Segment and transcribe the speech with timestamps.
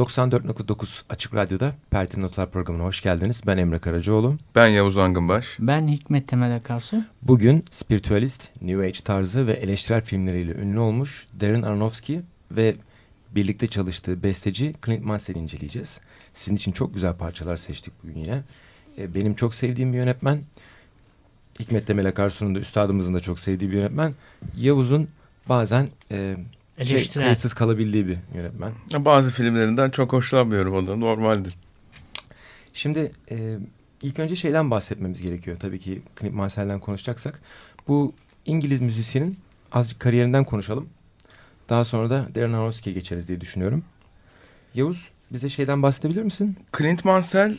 [0.00, 3.42] 94.9 Açık Radyo'da Pertin Notlar programına hoş geldiniz.
[3.46, 4.36] Ben Emre Karacaoğlu.
[4.54, 5.56] Ben Yavuz Angınbaş.
[5.58, 7.04] Ben Hikmet Temel Akarsu.
[7.22, 12.76] Bugün spiritüalist, New Age tarzı ve eleştirel filmleriyle ünlü olmuş Darren Aronofsky ve
[13.30, 16.00] birlikte çalıştığı besteci Clint Mansell'i inceleyeceğiz.
[16.32, 18.42] Sizin için çok güzel parçalar seçtik bugün yine.
[18.98, 20.42] E, benim çok sevdiğim bir yönetmen.
[21.60, 24.14] Hikmet Temel Akarsu'nun da üstadımızın da çok sevdiği bir yönetmen.
[24.56, 25.08] Yavuz'un
[25.48, 26.36] bazen e,
[26.84, 28.72] şey, kayıtsız kalabildiği bir yönetmen.
[28.98, 31.54] Bazı filmlerinden çok hoşlanmıyorum o da normaldir.
[32.72, 33.56] Şimdi e,
[34.02, 35.56] ilk önce şeyden bahsetmemiz gerekiyor.
[35.60, 37.40] Tabii ki Clint Mansell'den konuşacaksak.
[37.88, 38.12] Bu
[38.46, 39.38] İngiliz müzisyenin
[39.72, 40.88] azıcık kariyerinden konuşalım.
[41.68, 43.84] Daha sonra da Darren Aronofsky'ye geçeriz diye düşünüyorum.
[44.74, 46.56] Yavuz bize şeyden bahsedebilir misin?
[46.78, 47.58] Clint Mansell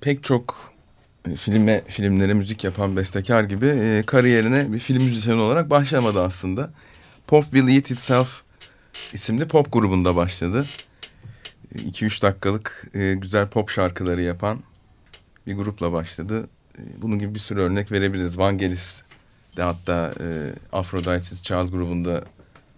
[0.00, 0.72] pek çok
[1.30, 6.70] e, filme filmlere müzik yapan bestekar gibi e, kariyerine bir film müzisyeni olarak başlamadı aslında.
[7.26, 8.41] Pop Will Eat Itself
[9.12, 10.66] isimli pop grubunda başladı.
[11.74, 14.60] 2-3 dakikalık e, güzel pop şarkıları yapan
[15.46, 16.48] bir grupla başladı.
[16.78, 18.38] E, bunun gibi bir sürü örnek verebiliriz.
[18.38, 19.02] Vangelis
[19.56, 22.24] de hatta e, Aphrodite's Child grubunda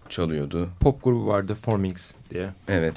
[0.09, 0.69] çalıyordu.
[0.79, 2.49] Pop grubu vardı Formings diye.
[2.67, 2.93] Evet.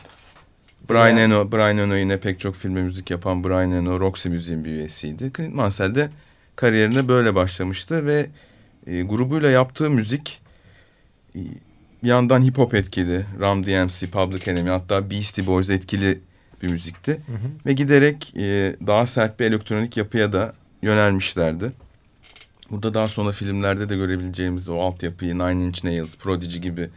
[0.91, 4.71] Brian Eno, Brian Eno yine pek çok filme müzik yapan Brian Eno Roxy Müziğin bir
[4.71, 5.33] üyesiydi.
[5.37, 6.11] Clint Mansell de
[6.57, 8.27] kariyerine böyle başlamıştı ve
[8.87, 10.41] e, grubuyla yaptığı müzik
[11.35, 11.41] e,
[12.03, 16.21] bir yandan hip hop etkili, Ram DMC, Public Enemy hatta Beastie Boys etkili
[16.63, 17.13] bir müzikti.
[17.13, 17.49] Hı hı.
[17.67, 21.73] Ve giderek e, daha sert bir elektronik yapıya da yönelmişlerdi.
[22.71, 26.91] Burada daha sonra filmlerde de görebileceğimiz o altyapıyı Nine Inch Nails, Prodigy gibi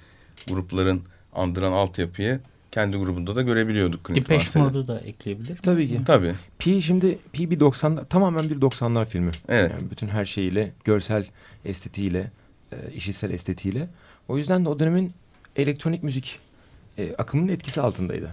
[0.48, 1.02] grupların
[1.34, 2.40] andıran altyapıyı
[2.72, 4.16] kendi grubunda da görebiliyorduk.
[4.16, 5.58] Depeche Mode'u da ekleyebilir.
[5.58, 6.02] Tabii ki.
[6.06, 6.34] Tabii.
[6.60, 9.32] Pi şimdi Pi bir 90 tamamen bir 90'lar filmi.
[9.50, 9.72] Evet.
[9.72, 11.26] Yani bütün her şeyiyle, görsel
[11.66, 12.32] estetiğiyle,
[12.72, 13.88] e, işitsel estetiğiyle.
[14.28, 15.14] O yüzden de o dönemin
[15.56, 16.40] elektronik müzik
[16.98, 18.32] e, akımının etkisi altındaydı.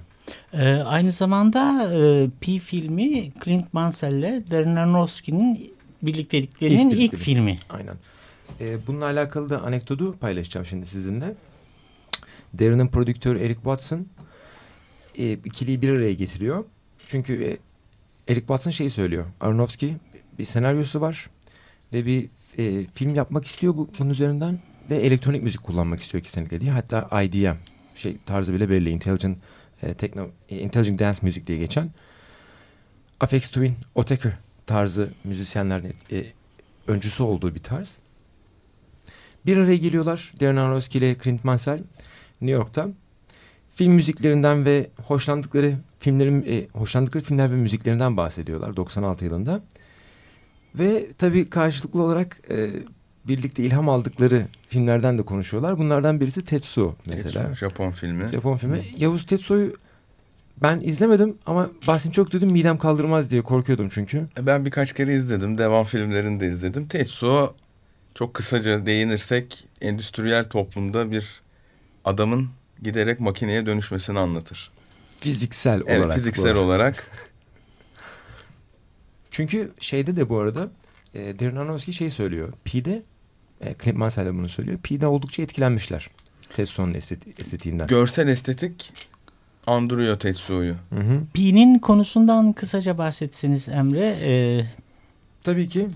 [0.53, 5.73] Ee, aynı zamanda e, Pi filmi Clint Mansell'le Darren Aronofsky'nin
[6.03, 7.59] birlikteliklerinin ilk, ilk filmi.
[7.71, 7.95] Aynen.
[8.61, 11.35] Ee, bununla alakalı da anekdotu paylaşacağım şimdi sizinle.
[12.59, 14.07] Darren'ın prodüktörü Eric Watson
[15.19, 16.65] e, ikiliyi bir araya getiriyor.
[17.09, 17.59] Çünkü e,
[18.33, 19.25] Eric Watson şeyi söylüyor.
[19.41, 19.95] Aronofsky
[20.39, 21.31] bir senaryosu var
[21.93, 24.59] ve bir e, film yapmak istiyor bu, bunun üzerinden
[24.91, 26.71] ve elektronik müzik kullanmak istiyor kesinlikle diye.
[26.71, 27.57] Hatta IDM
[27.97, 28.91] şey tarzı bile belli.
[28.91, 29.39] Intelligent
[29.83, 31.91] e, techno, e, Intelligent Dance Music diye geçen.
[33.21, 34.33] Afex Twin, Otaker
[34.67, 36.25] tarzı müzisyenlerin e,
[36.87, 37.99] öncüsü olduğu bir tarz.
[39.47, 40.33] Bir araya geliyorlar.
[40.41, 41.79] Darren Aronofsky ile Clint Mansell
[42.41, 42.89] New York'ta.
[43.75, 49.63] Film müziklerinden ve hoşlandıkları filmlerin e, hoşlandıkları filmler ve müziklerinden bahsediyorlar 96 yılında.
[50.75, 52.71] Ve tabii karşılıklı olarak e,
[53.29, 55.79] birlikte ilham aldıkları filmlerden de konuşuyorlar.
[55.79, 57.49] Bunlardan birisi Tetsuo mesela.
[57.49, 58.29] Tetsuo, Japon filmi.
[58.33, 58.79] Japon filmi.
[58.79, 58.83] Hı.
[58.97, 59.77] Yavuz Tetsuo'yu
[60.63, 64.27] ben izlemedim ama bahsini çok duydum midem kaldırmaz diye korkuyordum çünkü.
[64.39, 65.59] E, ben birkaç kere izledim.
[65.59, 66.89] Devam filmlerini de izledim.
[66.89, 67.55] Tetsuo
[68.15, 71.43] çok kısaca değinirsek endüstriyel toplumda bir
[72.05, 72.49] adamın
[72.83, 74.71] giderek makineye dönüşmesini anlatır.
[75.21, 76.17] Fiziksel evet, olarak.
[76.17, 77.11] Fiziksel olarak.
[79.31, 80.71] Çünkü şeyde de bu arada
[81.15, 82.53] e, Darren Aronofsky şey söylüyor.
[82.65, 83.03] Pi'de
[83.61, 84.79] e, Clint Mansell bunu söylüyor.
[84.83, 86.11] Pi'de oldukça etkilenmişler.
[86.53, 87.87] Tetsuo'nun esteti estetiğinden.
[87.87, 88.93] Görsel estetik
[89.67, 90.75] andırıyor Tetsuo'yu.
[91.35, 94.17] Pi'nin konusundan kısaca bahsetseniz Emre.
[94.23, 94.65] E,
[95.45, 95.89] Tabii ki.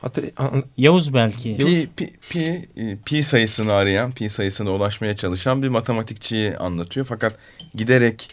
[0.00, 0.30] Hatır,
[0.76, 1.56] Yavuz belki.
[1.56, 7.06] Pi, pi, pi, e, pi sayısını arayan, pi sayısına ulaşmaya çalışan bir matematikçiyi anlatıyor.
[7.06, 7.36] Fakat
[7.74, 8.30] giderek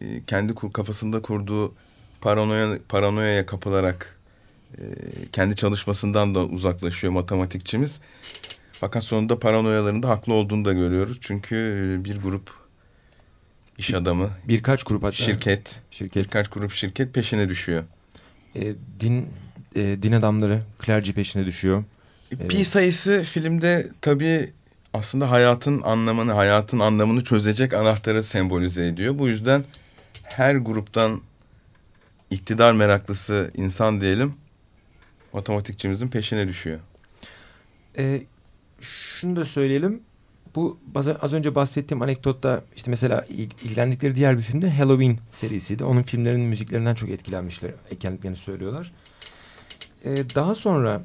[0.00, 1.74] e, kendi kafasında kurduğu
[2.20, 4.18] paranoya paranoyaya kapılarak
[4.78, 4.84] e,
[5.32, 8.00] kendi çalışmasından da uzaklaşıyor matematikçimiz.
[8.72, 11.18] Fakat sonunda paranoyalarında haklı olduğunu da görüyoruz.
[11.20, 11.56] Çünkü
[12.04, 12.50] bir grup
[13.78, 17.84] iş adamı, birkaç grup hatta şirket, şirket, birkaç grup şirket peşine düşüyor.
[18.54, 19.26] E, din
[19.76, 21.84] e, din adamları clergy peşine düşüyor.
[22.32, 24.50] E, pi sayısı filmde tabii
[24.94, 29.18] aslında hayatın anlamını, hayatın anlamını çözecek anahtarı sembolize ediyor.
[29.18, 29.64] Bu yüzden
[30.22, 31.20] her gruptan
[32.30, 34.34] iktidar meraklısı insan diyelim
[35.32, 36.80] matematikçimizin peşine düşüyor.
[37.98, 38.22] E,
[38.80, 40.02] şunu da söyleyelim.
[40.54, 40.78] Bu
[41.20, 43.26] az önce bahsettiğim anekdotta işte mesela
[43.64, 45.84] ilgilendikleri diğer bir filmde Halloween serisiydi.
[45.84, 48.92] Onun filmlerinin müziklerinden çok etkilenmişler, etkilendiklerini söylüyorlar.
[50.04, 51.02] Ee, daha sonra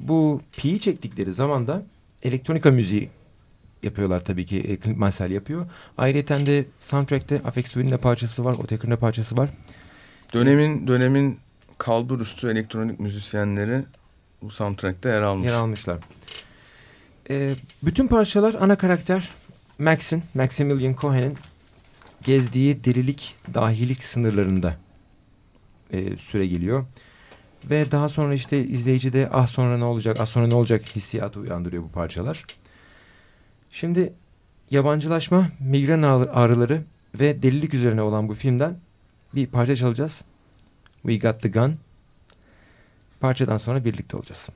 [0.00, 1.82] bu Pi'yi çektikleri zaman da
[2.22, 3.10] elektronika müziği
[3.82, 4.58] yapıyorlar tabii ki.
[4.58, 5.66] E, Clint Mansell yapıyor.
[5.98, 9.50] Ayrıca de soundtrack'te Afex Twin'in parçası var, Otaker'ın parçası var.
[10.34, 11.38] Dönemin dönemin
[11.78, 13.84] kalbur üstü elektronik müzisyenleri
[14.42, 15.46] bu soundtrack'te yer almış.
[15.46, 15.98] Yer almışlar.
[17.30, 19.30] Ee, bütün parçalar ana karakter
[19.78, 21.34] Max'in, Maximilian Cohen'in
[22.22, 24.76] gezdiği delilik, dahilik sınırlarında
[25.92, 26.86] e, süre geliyor.
[27.64, 31.82] Ve daha sonra işte izleyicide ah sonra ne olacak, ah sonra ne olacak hissiyatı uyandırıyor
[31.82, 32.44] bu parçalar.
[33.70, 34.12] Şimdi
[34.70, 36.82] yabancılaşma, migren ağrıları
[37.14, 38.76] ve delilik üzerine olan bu filmden
[39.34, 40.24] bir parça çalacağız.
[41.06, 41.78] We Got The Gun.
[43.20, 44.48] Parçadan sonra birlikte olacağız.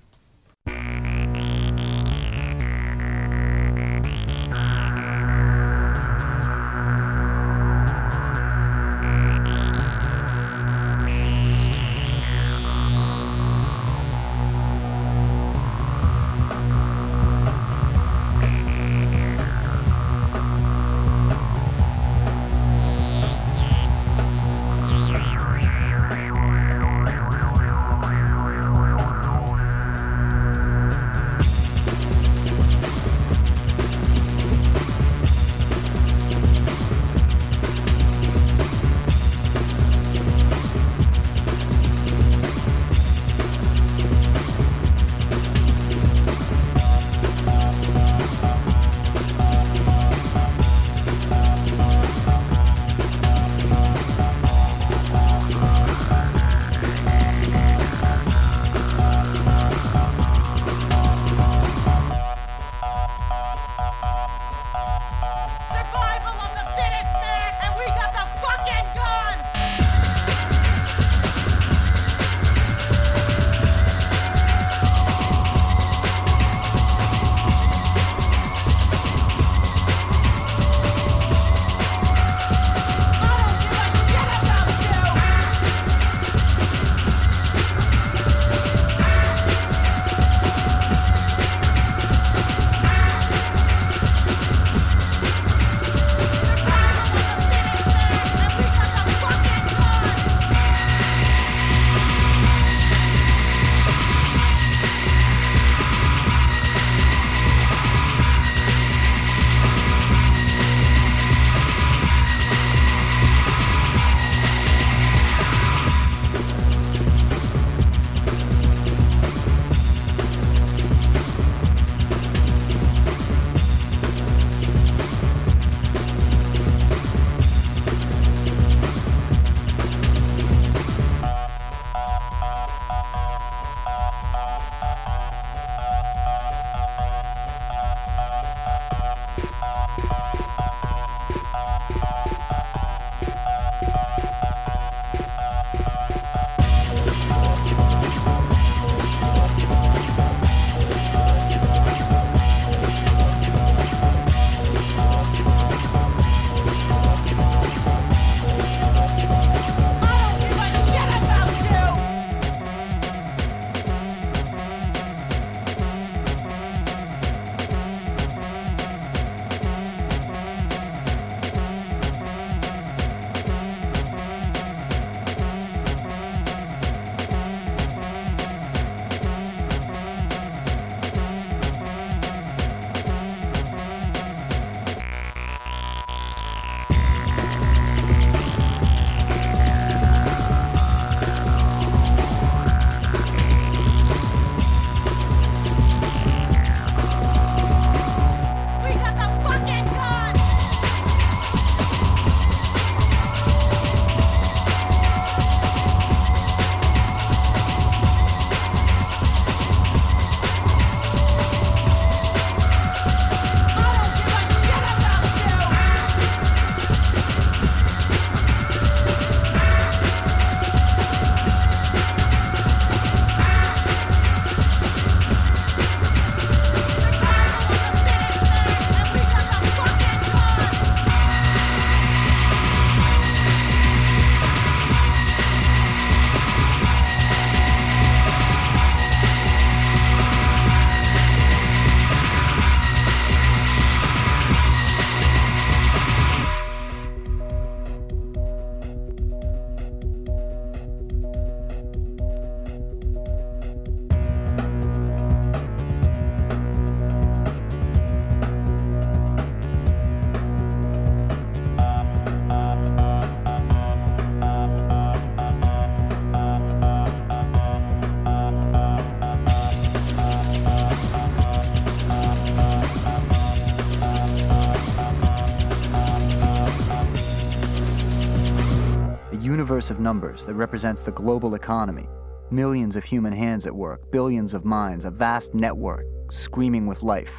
[280.11, 282.07] Numbers that represents the global economy.
[282.51, 287.35] Millions of human hands at work, billions of minds, a vast network screaming with life.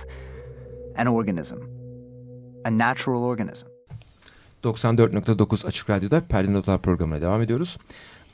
[0.96, 1.58] An organism.
[2.66, 3.68] A natural organism.
[4.64, 7.78] 94.9 Açık Radyo'da Perde Notalar programına devam ediyoruz.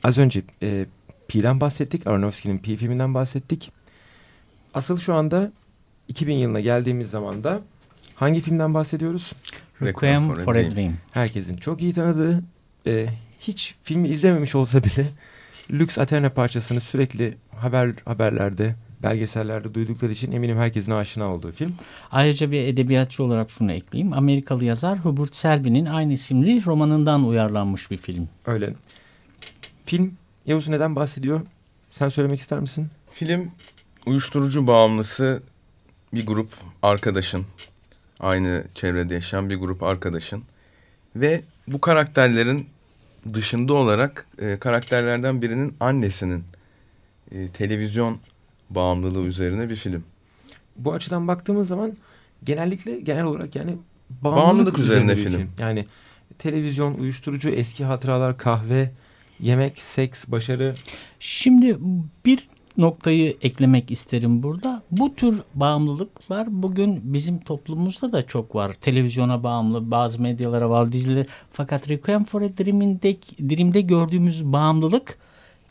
[0.04, 0.86] Az önce e,
[1.28, 2.06] Pi'den bahsettik.
[2.06, 3.72] Aronofsky'nin Pi filminden bahsettik.
[4.74, 5.52] Asıl şu anda
[6.08, 7.60] 2000 yılına geldiğimiz zaman da
[8.14, 9.32] hangi filmden bahsediyoruz?
[9.82, 10.74] Requiem for, a Dream.
[10.74, 10.92] Dream.
[11.10, 12.42] Herkesin çok iyi tanıdığı,
[12.86, 13.06] e,
[13.40, 15.06] hiç filmi izlememiş olsa bile
[15.70, 21.74] Lux Aterna parçasını sürekli haber haberlerde, belgesellerde duydukları için eminim herkesin aşina olduğu film.
[22.10, 24.12] Ayrıca bir edebiyatçı olarak şunu ekleyeyim.
[24.12, 28.28] Amerikalı yazar Hubert Selby'nin aynı isimli romanından uyarlanmış bir film.
[28.46, 28.74] Öyle.
[29.86, 30.14] Film
[30.46, 31.40] Yavuz neden bahsediyor?
[31.90, 32.88] Sen söylemek ister misin?
[33.10, 33.50] Film
[34.06, 35.42] uyuşturucu bağımlısı
[36.14, 36.50] bir grup
[36.82, 37.46] arkadaşın,
[38.20, 40.42] aynı çevrede yaşayan bir grup arkadaşın
[41.16, 42.66] ve bu karakterlerin
[43.34, 46.44] dışında olarak e, karakterlerden birinin annesinin
[47.32, 48.18] e, televizyon
[48.70, 50.04] bağımlılığı üzerine bir film.
[50.76, 51.96] Bu açıdan baktığımız zaman
[52.44, 53.76] genellikle genel olarak yani
[54.10, 55.38] bağımlılık, bağımlılık üzerine, üzerine film.
[55.38, 55.50] film.
[55.58, 55.86] Yani
[56.38, 58.90] televizyon, uyuşturucu, eski hatıralar, kahve,
[59.40, 60.72] yemek, seks, başarı.
[61.20, 61.78] Şimdi
[62.24, 62.48] bir
[62.78, 64.82] noktayı eklemek isterim burada.
[64.90, 68.72] Bu tür bağımlılıklar bugün bizim toplumumuzda da çok var.
[68.72, 71.26] Televizyona bağımlı, bazı medyalara bağlı diziler.
[71.52, 75.18] Fakat Requiem for a Dream'de, Dream'de gördüğümüz bağımlılık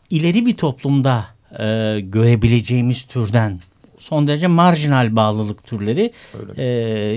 [0.09, 1.25] ileri bir toplumda
[1.59, 3.59] e, görebileceğimiz türden
[3.97, 6.11] son derece marjinal bağlılık türleri.
[6.57, 6.63] E,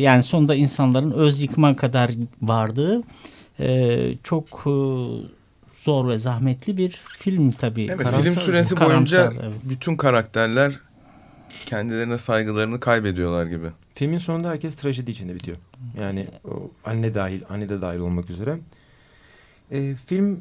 [0.00, 2.10] yani sonunda insanların öz yıkıma kadar
[2.42, 3.02] vardığı
[3.60, 4.72] e, çok e,
[5.80, 7.86] zor ve zahmetli bir film tabii.
[7.86, 9.60] Evet, karamsar, film süresi karamsar, boyunca evet.
[9.64, 10.72] bütün karakterler
[11.66, 13.66] kendilerine saygılarını kaybediyorlar gibi.
[13.94, 15.56] Filmin sonunda herkes trajedi içinde bitiyor.
[16.00, 18.58] Yani o anne dahil, anne de dahil olmak üzere.
[19.70, 20.40] E, film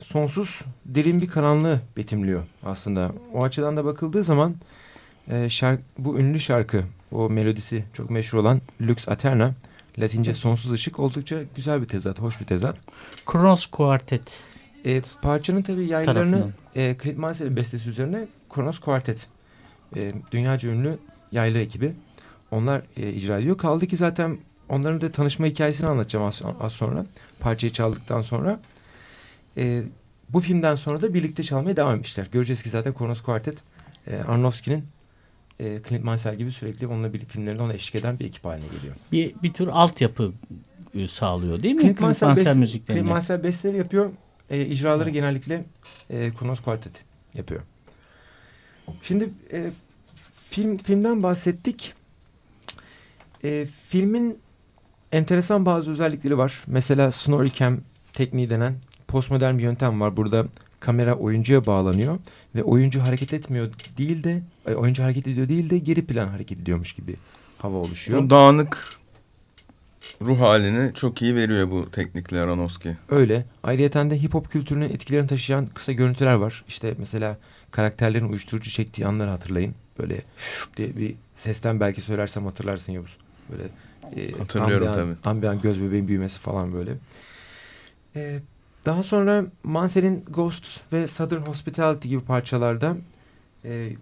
[0.00, 3.12] sonsuz derin bir karanlığı betimliyor aslında.
[3.32, 4.54] O açıdan da bakıldığı zaman
[5.30, 9.54] e, şarkı, bu ünlü şarkı, o melodisi çok meşhur olan Lux Aterna,
[9.98, 12.76] Latince sonsuz ışık oldukça güzel bir tezat, hoş bir tezat.
[13.26, 14.51] Kronos Quartet.
[14.84, 19.28] E, parçanın tabii yaylarını e, Clint Mansell'in bestesi üzerine Kronos Quartet.
[19.96, 20.98] E, dünyaca ünlü
[21.32, 21.92] yaylı ekibi.
[22.50, 23.58] Onlar e, icra ediyor.
[23.58, 27.06] Kaldı ki zaten onların da tanışma hikayesini anlatacağım az, az sonra.
[27.40, 28.60] Parçayı çaldıktan sonra.
[29.56, 29.82] E,
[30.28, 32.28] bu filmden sonra da birlikte çalmaya devam etmişler.
[32.32, 33.58] Göreceğiz ki zaten Kronos Quartet
[34.06, 34.84] e, Arnofsky'nin
[35.60, 38.94] e, Clint Mansell gibi sürekli onunla bir filmlerinde ona eşlik eden bir ekip haline geliyor.
[39.12, 40.32] Bir, bir tür altyapı
[40.94, 41.82] e, sağlıyor değil mi?
[41.82, 43.00] Clint, Clint Mansell, Mansell müziklerini.
[43.00, 44.10] Clint Mansell besteleri yapıyor.
[44.52, 45.14] E, icraları evet.
[45.14, 45.64] genellikle
[46.10, 46.92] e, Kronos Quartet
[47.34, 47.60] yapıyor.
[49.02, 49.70] Şimdi e,
[50.50, 51.94] film filmden bahsettik.
[53.44, 54.38] E, filmin
[55.12, 56.62] enteresan bazı özellikleri var.
[56.66, 57.74] Mesela Snorri
[58.12, 58.74] tekniği denen
[59.08, 60.16] postmodern bir yöntem var.
[60.16, 60.46] Burada
[60.80, 62.18] kamera oyuncuya bağlanıyor
[62.54, 64.42] ve oyuncu hareket etmiyor değil de
[64.74, 67.16] oyuncu hareket ediyor değil de geri plan hareket ediyormuş gibi
[67.58, 68.22] hava oluşuyor.
[68.22, 69.01] Bu dağınık
[70.24, 72.94] ruh halini çok iyi veriyor bu teknikle Aronofsky.
[73.08, 73.44] Öyle.
[73.62, 76.64] Ayrıca de hip hop kültürünün etkilerini taşıyan kısa görüntüler var.
[76.68, 77.38] İşte mesela
[77.70, 79.74] karakterlerin uyuşturucu çektiği anları hatırlayın.
[79.98, 80.22] Böyle
[80.76, 83.16] diye bir sesten belki söylersem hatırlarsın Yavuz.
[83.50, 83.64] Böyle
[84.16, 85.30] e, Hatırlıyorum ambiyan, tabii.
[85.30, 86.92] Ambiyan göz bebeğin büyümesi falan böyle.
[88.16, 88.40] E,
[88.86, 92.96] daha sonra Mansell'in Ghosts ve Southern Hospitality gibi parçalarda
[93.64, 93.92] e,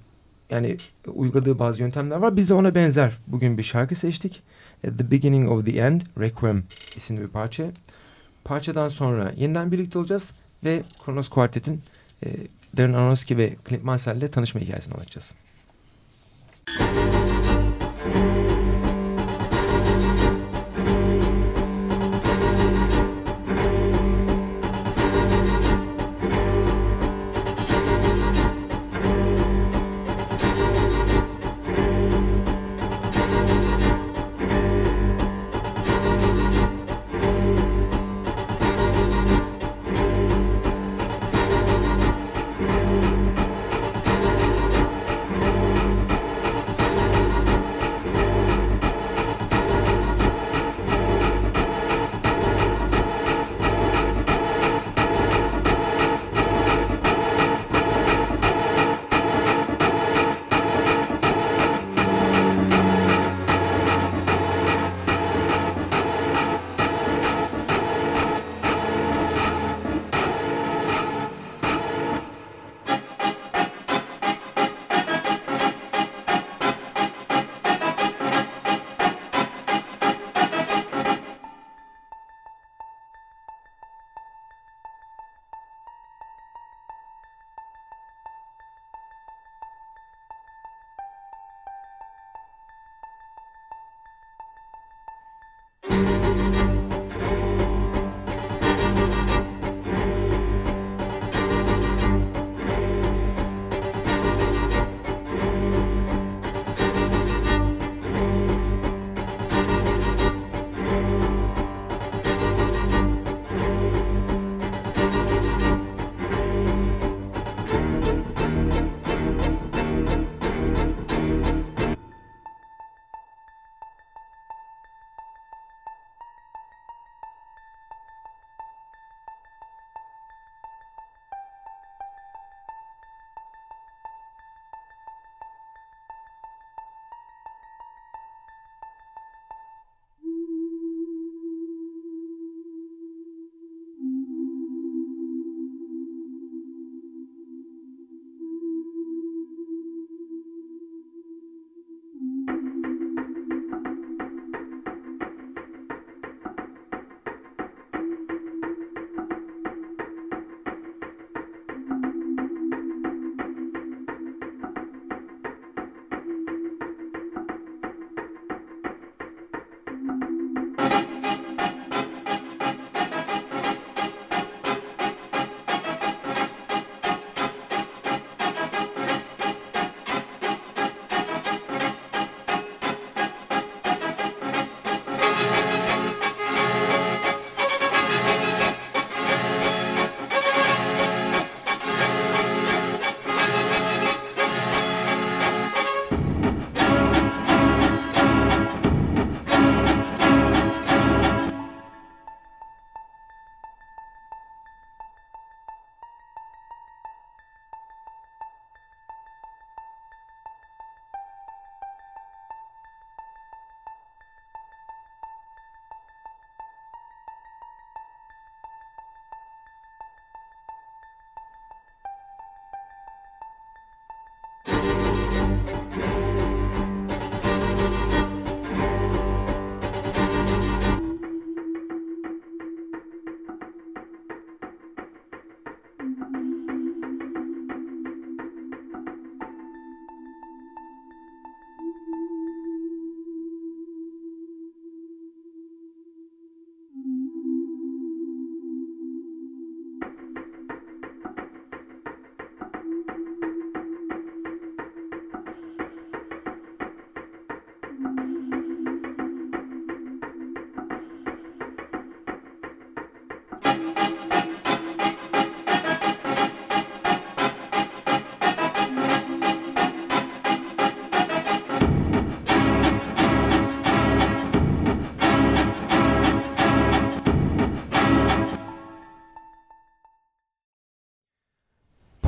[0.50, 2.36] yani uyguladığı bazı yöntemler var.
[2.36, 4.42] Biz de ona benzer bugün bir şarkı seçtik.
[4.88, 6.64] At the Beginning of the End, Requiem
[6.96, 7.64] isimli bir parça.
[8.44, 10.34] Parçadan sonra yeniden birlikte olacağız
[10.64, 11.82] ve Kronos Quartet'in
[12.24, 12.28] e,
[12.76, 15.34] Darren Aronofsky ve Clint Mansell ile tanışma hikayesini anlatacağız.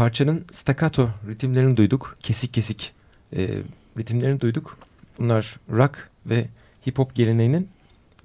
[0.03, 2.17] Parçanın staccato ritimlerini duyduk.
[2.21, 2.93] Kesik kesik
[3.37, 3.49] e,
[3.99, 4.79] ritimlerini duyduk.
[5.19, 6.47] Bunlar rock ve
[6.87, 7.69] hip hop geleneğinin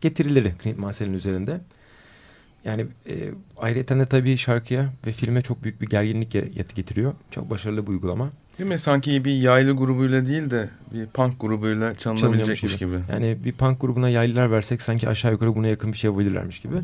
[0.02, 1.62] getirileri Clint Mansell'in üzerinde.
[2.66, 3.16] Yani e,
[3.58, 6.32] ayrıca de tabii şarkıya ve filme çok büyük bir gerginlik
[6.76, 7.14] getiriyor.
[7.32, 8.30] Çok başarılı bir uygulama.
[8.60, 8.80] Değil mi?
[8.80, 12.92] Sanki bir yaylı grubuyla değil de bir punk grubuyla çalınabilecekmiş gibi.
[12.92, 13.02] gibi.
[13.12, 16.76] Yani bir punk grubuna yaylılar versek sanki aşağı yukarı buna yakın bir şey yapabilirlermiş gibi.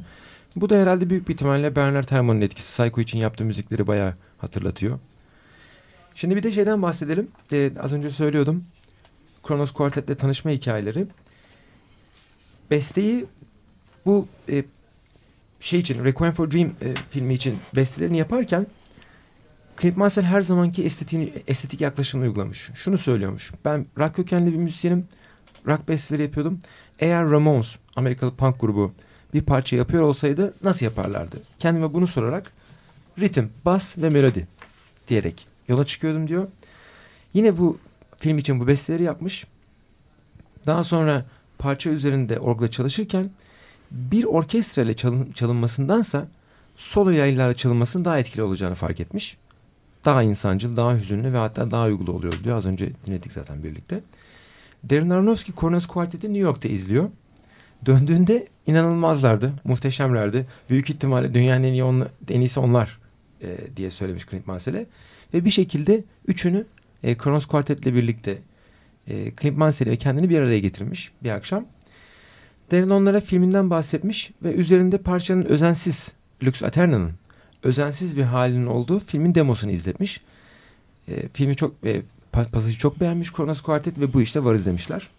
[0.55, 2.83] Bu da herhalde büyük bir ihtimalle Bernard Herrmann'ın etkisi.
[2.83, 4.99] Psycho için yaptığı müzikleri bayağı hatırlatıyor.
[6.15, 7.27] Şimdi bir de şeyden bahsedelim.
[7.51, 8.63] Ee, az önce söylüyordum.
[9.43, 11.07] Kronos Quartet'le tanışma hikayeleri.
[12.71, 13.25] Besteyi
[14.05, 14.63] bu e,
[15.59, 18.67] şey için Requiem for Dream e, filmi için bestelerini yaparken
[19.81, 22.71] Clint Mansell her zamanki estetiğini, estetik yaklaşımını uygulamış.
[22.75, 23.51] Şunu söylüyormuş.
[23.65, 25.07] Ben rock kökenli bir müzisyenim.
[25.67, 26.59] Rock besteleri yapıyordum.
[26.99, 28.91] Eğer Ramones, Amerikalı punk grubu
[29.33, 31.37] bir parça yapıyor olsaydı nasıl yaparlardı?
[31.59, 32.51] Kendime bunu sorarak
[33.19, 34.47] ritim, bas ve melodi
[35.07, 36.47] diyerek yola çıkıyordum diyor.
[37.33, 37.77] Yine bu
[38.17, 39.47] film için bu besteleri yapmış.
[40.67, 41.25] Daha sonra
[41.57, 43.29] parça üzerinde orgla çalışırken
[43.91, 46.27] bir orkestra ile çalın, çalınmasındansa
[46.75, 49.37] solo yaylılarla çalınmasının daha etkili olacağını fark etmiş.
[50.05, 52.57] Daha insancıl, daha hüzünlü ve hatta daha uygulu oluyor diyor.
[52.57, 54.01] Az önce dinledik zaten birlikte.
[54.89, 57.09] Darren Aronofsky Corners Quartet'i New York'ta izliyor.
[57.85, 60.45] Döndüğünde inanılmazlardı, muhteşemlerdi.
[60.69, 62.99] Büyük ihtimalle dünyanın en, iyi on, en iyisi onlar
[63.41, 64.85] e, diye söylemiş Clint Mansell'e.
[65.33, 66.65] Ve bir şekilde üçünü
[67.03, 68.37] e, Kronos Quartet'le birlikte
[69.07, 71.65] e, Clint Mansell'i ve kendini bir araya getirmiş bir akşam.
[72.71, 76.11] Darren onlara filminden bahsetmiş ve üzerinde parçanın özensiz,
[76.43, 77.11] Lux Aterna'nın
[77.63, 80.21] özensiz bir halinin olduğu filmin demosunu izletmiş.
[81.07, 85.09] E, filmi çok, e, pasajı çok beğenmiş Kronos Quartet ve bu işte varız demişler.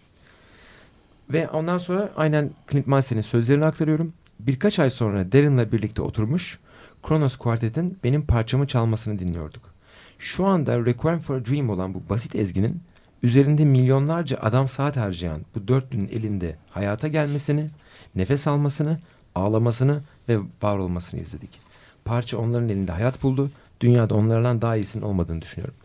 [1.33, 4.13] Ve ondan sonra aynen Clint Mansell'in sözlerini aktarıyorum.
[4.39, 6.59] Birkaç ay sonra Darren'la birlikte oturmuş
[7.03, 9.61] Kronos Quartet'in benim parçamı çalmasını dinliyorduk.
[10.19, 12.81] Şu anda Requiem for a Dream olan bu basit ezginin
[13.23, 17.69] üzerinde milyonlarca adam saat harcayan bu dörtlünün elinde hayata gelmesini,
[18.15, 18.97] nefes almasını,
[19.35, 21.59] ağlamasını ve var olmasını izledik.
[22.05, 23.51] Parça onların elinde hayat buldu.
[23.81, 25.75] Dünyada onlardan daha iyisinin olmadığını düşünüyorum.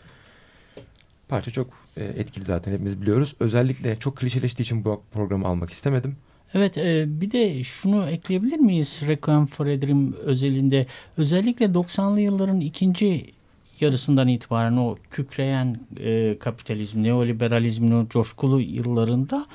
[1.29, 3.35] Parça çok e, etkili zaten hepimiz biliyoruz.
[3.41, 6.17] Özellikle çok klişeleştiği için bu programı almak istemedim.
[6.55, 10.87] Evet e, bir de şunu ekleyebilir miyiz Requiem for a Dream özelinde?
[11.17, 13.33] Özellikle 90'lı yılların ikinci
[13.81, 19.47] yarısından itibaren o kükreyen e, kapitalizm, neoliberalizmin o coşkulu yıllarında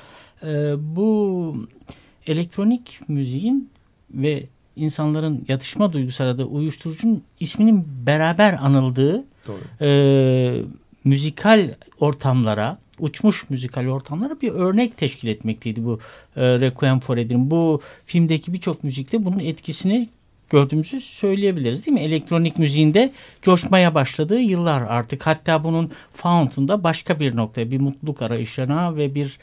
[0.42, 1.68] e, bu
[2.26, 3.70] elektronik müziğin
[4.10, 4.46] ve
[4.76, 9.60] insanların yatışma duygusu aradığı uyuşturucunun isminin beraber anıldığı Doğru.
[9.80, 10.62] E,
[11.06, 16.00] müzikal ortamlara, uçmuş müzikal ortamlara bir örnek teşkil etmekteydi bu
[16.36, 17.50] e, Requiem for a Dream.
[17.50, 20.08] Bu filmdeki birçok müzikte bunun etkisini
[20.50, 22.00] gördüğümüzü söyleyebiliriz değil mi?
[22.00, 25.26] Elektronik müziğinde coşmaya başladığı yıllar artık.
[25.26, 29.38] Hatta bunun Fountain'da başka bir noktaya, bir mutluluk arayışına ve bir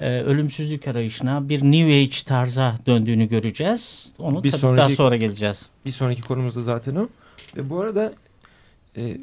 [0.00, 4.12] e, ölümsüzlük arayışına, bir New Age tarza döndüğünü göreceğiz.
[4.18, 5.68] Onu bir tabii sonraki, daha sonra geleceğiz.
[5.86, 7.08] Bir sonraki konumuz da zaten o.
[7.56, 8.12] Ve bu arada
[8.96, 9.18] e,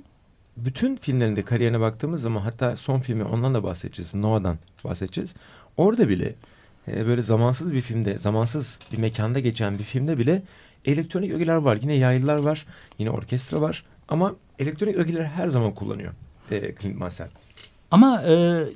[0.66, 4.16] bütün filmlerinde kariyerine baktığımız zaman hatta son filmi ondan da bahsedeceğiz.
[4.16, 5.34] Noah'dan bahsedeceğiz.
[5.78, 6.36] Orada bile
[6.88, 10.42] e, böyle zamansız bir filmde, zamansız bir mekanda geçen bir filmde bile
[10.86, 11.80] elektronik ögeler var.
[11.82, 12.66] Yine yaylılar var.
[12.98, 13.86] Yine orkestra var.
[14.08, 16.14] Ama elektronik ögeleri her zaman kullanıyor
[16.52, 17.30] e, Clint Mansell.
[17.92, 18.32] Ama e,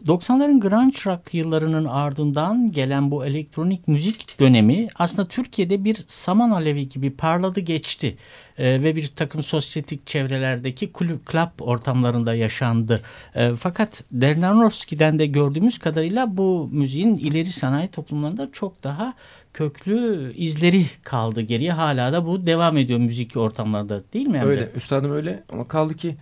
[0.08, 6.90] 90'ların grunge rock yıllarının ardından gelen bu elektronik müzik dönemi aslında Türkiye'de bir saman alevi
[6.90, 8.18] gibi parladı geçti.
[8.58, 13.02] E, ve bir takım sosyetik çevrelerdeki kulüp, club ortamlarında yaşandı.
[13.36, 19.14] E, fakat Dernanovski'den de gördüğümüz kadarıyla bu müziğin ileri sanayi toplumlarında çok daha
[19.54, 21.72] köklü izleri kaldı geriye.
[21.72, 24.50] Hala da bu devam ediyor müzik ortamlarda değil mi Emre?
[24.50, 26.16] Öyle üstadım öyle ama kaldı ki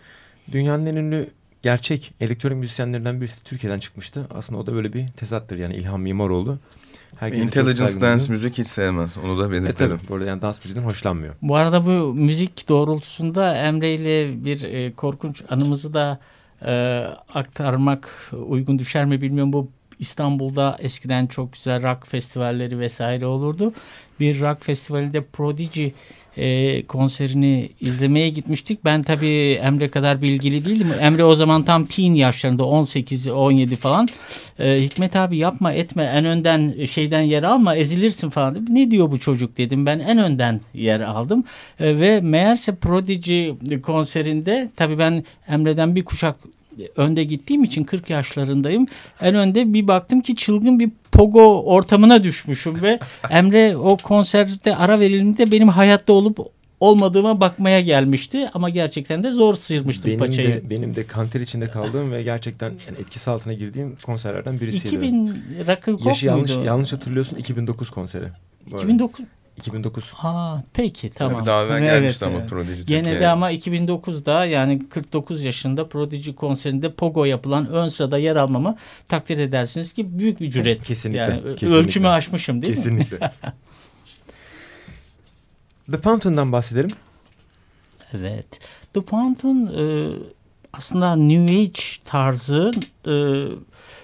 [0.51, 1.29] dünyanın en ünlü
[1.63, 4.27] gerçek elektronik müzisyenlerinden birisi Türkiye'den çıkmıştı.
[4.33, 6.59] Aslında o da böyle bir tezattır yani İlhan Mimaroğlu.
[7.19, 9.17] Herkes Intelligence Dance müzik hiç sevmez.
[9.17, 9.99] Onu da belirtelim.
[10.05, 11.33] E, bu arada yani dans müziğinden hoşlanmıyor.
[11.41, 16.19] Bu arada bu müzik doğrultusunda Emre ile bir e, korkunç anımızı da
[16.65, 16.73] e,
[17.33, 19.53] aktarmak uygun düşer mi bilmiyorum.
[19.53, 23.73] Bu İstanbul'da eskiden çok güzel rock festivalleri vesaire olurdu.
[24.19, 25.87] Bir rock festivalinde Prodigy
[26.37, 28.85] e, konserini izlemeye gitmiştik.
[28.85, 30.87] Ben tabii Emre kadar bilgili değilim.
[31.01, 34.07] Emre o zaman tam teen yaşlarında 18-17 falan.
[34.59, 38.65] E, Hikmet abi yapma etme en önden şeyden yer alma ezilirsin falan.
[38.69, 39.85] Ne diyor bu çocuk dedim.
[39.85, 41.43] Ben en önden yer aldım.
[41.79, 43.49] E, ve meğerse Prodigy
[43.83, 46.35] konserinde tabii ben Emre'den bir kuşak
[46.95, 48.87] önde gittiğim için 40 yaşlarındayım.
[49.21, 54.99] En önde bir baktım ki çılgın bir pogo ortamına düşmüşüm ve Emre o konserde ara
[54.99, 56.39] verildiğinde benim hayatta olup
[56.79, 60.49] olmadığıma bakmaya gelmişti ama gerçekten de zor sıyırmıştım benim paçayı.
[60.49, 64.95] De, benim de kanter içinde kaldığım ve gerçekten yani etkisi altına girdiğim konserlerden birisiydi.
[64.95, 65.27] 2000
[65.67, 66.65] Rock'ın Yaşı yanlış, muydu?
[66.65, 68.25] yanlış hatırlıyorsun 2009 konseri.
[68.67, 68.83] bu arada.
[68.83, 69.25] 2009.
[69.57, 70.11] 2009.
[70.23, 71.33] Aa peki tamam.
[71.33, 72.49] Tabii daha evvel Evet, gelmişti ama evet.
[72.49, 78.35] Prodigy Gene de ama 2009'da yani 49 yaşında Prodigy konserinde Pogo yapılan ön sırada yer
[78.35, 78.75] almamı
[79.07, 80.83] takdir edersiniz ki büyük bir cüret.
[80.83, 81.67] Kesinlikle, Yani kesinlikle.
[81.67, 82.75] ölçümü aşmışım değil mi?
[82.77, 83.19] Kesinlikle.
[85.91, 86.91] The Fountain'dan bahsedelim.
[88.13, 88.47] Evet.
[88.93, 90.09] The Fountain e,
[90.73, 92.71] aslında New Age tarzı
[93.07, 93.13] e,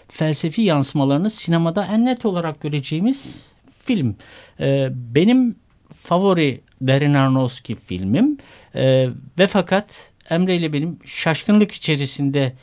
[0.08, 3.50] felsefi yansımalarını sinemada en net olarak göreceğimiz
[3.90, 4.16] film.
[4.60, 5.56] E, benim
[5.94, 8.38] favori Darren Aronofsky filmim
[8.76, 9.08] E,
[9.40, 12.54] ve fakat Emre ile benim şaşkınlık içerisinde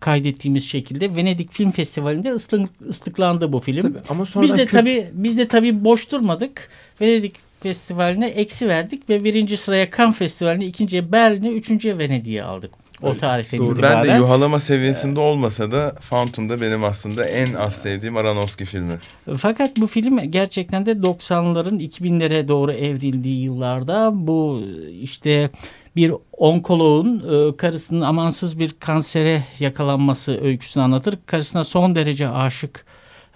[0.00, 3.82] kaydettiğimiz şekilde Venedik Film Festivali'nde ıslık, ıslıklandı bu film.
[3.82, 3.98] Tabii.
[4.08, 6.68] Ama sonra Biz de tabii biz de tabii boş durmadık.
[7.00, 12.83] Venedik Festivali'ne eksi verdik ve birinci sıraya Cannes Festivali'ne, ikinciye Berlin'e, üçüncüye Venedik'e aldık.
[13.04, 13.18] O Öyle.
[13.18, 13.82] tarihten Doğru.
[13.82, 18.98] Ben de yuhalama seviyesinde olmasa da Fountain da benim aslında en az sevdiğim Aronofsky filmi.
[19.36, 24.62] Fakat bu film gerçekten de 90'ların 2000'lere doğru evrildiği yıllarda bu
[25.02, 25.50] işte
[25.96, 31.18] bir onkoloğun e, karısının amansız bir kansere yakalanması öyküsünü anlatır.
[31.26, 32.84] Karısına son derece aşık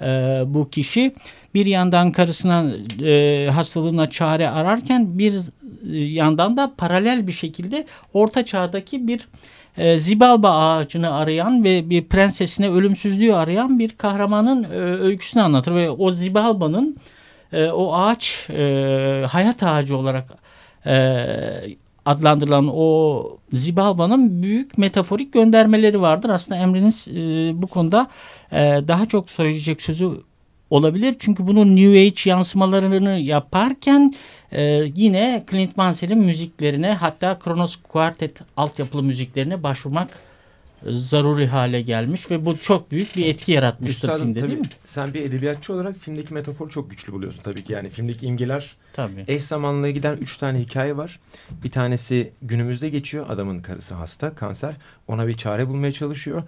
[0.01, 0.07] e,
[0.47, 1.15] bu kişi
[1.55, 5.35] bir yandan karısına e, hastalığına çare ararken bir
[5.93, 9.29] e, yandan da paralel bir şekilde orta çağdaki bir
[9.79, 15.91] e, zibalba ağacını arayan ve bir prensesine ölümsüzlüğü arayan bir kahramanın e, öyküsünü anlatır ve
[15.91, 16.97] o zibalbanın
[17.53, 18.49] e, o ağaç
[19.29, 20.39] hayat ağacı olarak
[22.07, 26.29] adlandırılan o zibalbanın büyük metaforik göndermeleri vardır.
[26.29, 28.07] Aslında Emre'nin bu konuda
[28.89, 30.11] daha çok söyleyecek sözü
[30.71, 31.17] olabilir.
[31.19, 34.15] Çünkü bunun New Age yansımalarını yaparken
[34.53, 34.63] e,
[34.95, 40.09] yine Clint Mansell'in müziklerine hatta Kronos Quartet altyapılı müziklerine başvurmak
[40.87, 44.61] e, zaruri hale gelmiş ve bu çok büyük bir etki yaratmıştır Üstadım, filmde tabii değil
[44.61, 44.67] mi?
[44.85, 47.73] Sen bir edebiyatçı olarak filmdeki metaforu çok güçlü buluyorsun tabii ki.
[47.73, 49.25] Yani filmdeki imgeler Tabii.
[49.29, 51.21] eş zamanlı giden üç tane hikaye var.
[51.65, 53.27] Bir tanesi günümüzde geçiyor.
[53.29, 54.75] Adamın karısı hasta, kanser.
[55.09, 56.43] Ona bir çare bulmaya çalışıyor.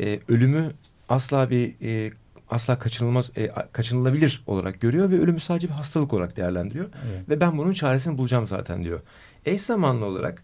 [0.00, 0.72] Ee, ölümü
[1.08, 2.12] asla bir e,
[2.50, 6.88] asla kaçınılmaz e, kaçınılabilir olarak görüyor ve ölümü sadece bir hastalık olarak değerlendiriyor.
[7.08, 7.28] Evet.
[7.28, 9.00] Ve ben bunun çaresini bulacağım zaten diyor.
[9.46, 10.42] Eş zamanlı olarak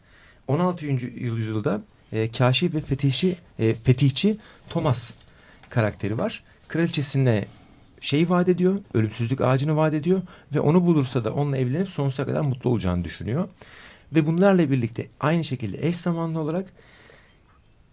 [0.49, 0.87] 16.
[0.87, 4.37] yüzyılda e, kaşif ve fetihçi, e, fetihçi
[4.69, 5.11] Thomas
[5.71, 6.43] karakteri var.
[6.69, 7.47] Kraliçesine
[8.01, 10.23] şey vaat ediyor, ölümsüzlük ağacını vaat ediyor
[10.55, 13.49] ve onu bulursa da onunla evlenip sonsuza kadar mutlu olacağını düşünüyor.
[14.15, 16.67] Ve bunlarla birlikte aynı şekilde eş zamanlı olarak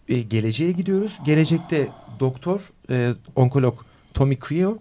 [0.08, 1.18] e, geleceğe gidiyoruz.
[1.24, 1.88] Gelecekte
[2.20, 3.78] doktor, e, onkolog
[4.14, 4.78] Tommy Creo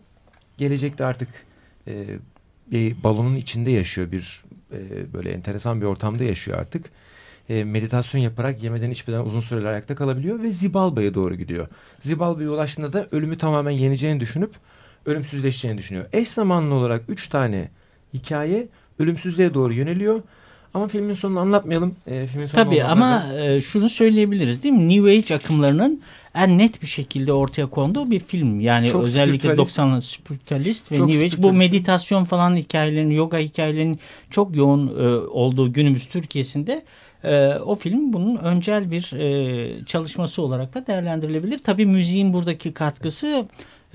[0.58, 1.30] gelecekte artık
[1.88, 2.06] e,
[2.72, 6.86] bir balonun içinde yaşıyor bir e, böyle enteresan bir ortamda yaşıyor artık.
[7.50, 11.68] E, meditasyon yaparak yemeden içmeden uzun süreler ayakta kalabiliyor ve Zibalba'ya doğru gidiyor.
[12.00, 14.52] Zibalba'ya ulaştığında da ölümü tamamen yeneceğini düşünüp
[15.06, 16.06] ölümsüzleşeceğini düşünüyor.
[16.14, 17.70] Eş zamanlı olarak üç tane
[18.14, 18.68] hikaye
[19.00, 20.22] ölümsüzlüğe doğru yöneliyor.
[20.74, 21.96] Ama filmin sonunu anlatmayalım.
[22.08, 24.90] E, filmin sonu Tabii ama e, şunu söyleyebiliriz değil mi?
[24.90, 26.02] New Age akımlarının
[26.36, 28.60] en net bir şekilde ortaya konduğu bir film.
[28.60, 29.80] Yani Çok özellikle spiritualist.
[29.80, 35.08] 90'lı spiritualist ve Çok New Age bu meditasyon falan hikayelerin, yoga hikayelerinin çok yoğun e,
[35.18, 36.84] olduğu günümüz Türkiye'sinde
[37.24, 41.58] e, o film bunun öncel bir e, çalışması olarak da değerlendirilebilir.
[41.58, 43.46] Tabii müziğin buradaki katkısı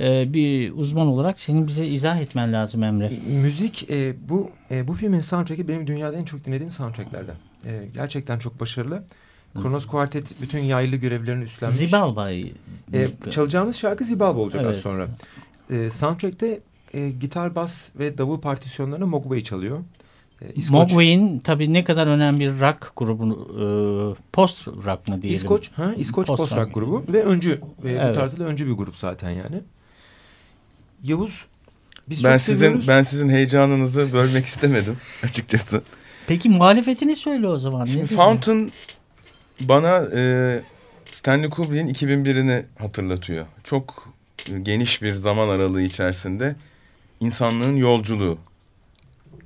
[0.00, 3.10] e, bir uzman olarak senin bize izah etmen lazım Emre.
[3.42, 7.36] Müzik e, bu e, bu filmin soundtrack'i benim dünyada en çok dinlediğim soundtracklerden.
[7.66, 9.04] E, gerçekten çok başarılı.
[9.62, 11.78] Kronos Quartet bütün yaylı görevlerini üstlenmiş.
[11.80, 12.52] Zibalba'yı
[12.92, 14.82] E, çalacağımız şarkı Zibalba olacak az Evet.
[14.82, 15.08] sonra.
[15.70, 16.60] E, soundtrack'te
[16.94, 19.78] e, gitar, bas ve davul partisyonlarını Mogwai çalıyor.
[20.42, 23.24] E, İskoç, Mogwai'nin tabii ne kadar önemli bir rock grubu,
[23.60, 23.66] e,
[24.32, 25.34] post rock mı diyelim?
[25.40, 26.74] İskoç, ha, İskoç Post post rock rock.
[26.74, 27.50] grubu ve öncü.
[27.84, 28.10] E, Evet.
[28.16, 29.60] Bu tarzda da öncü bir grup zaten yani.
[31.04, 31.46] Yavuz,
[32.08, 32.88] biz ben çok sizin seviyoruz.
[32.88, 35.82] ben sizin heyecanınızı bölmek istemedim açıkçası.
[36.26, 37.84] Peki muhalefetini söyle o zaman.
[37.84, 38.06] Şimdi?
[38.06, 38.72] Fountain
[39.60, 40.62] bana e,
[41.12, 43.46] Stanley Kubrick'in 2001'ini hatırlatıyor.
[43.64, 44.08] Çok
[44.52, 46.56] e, geniş bir zaman aralığı içerisinde
[47.20, 48.38] insanlığın yolculuğu,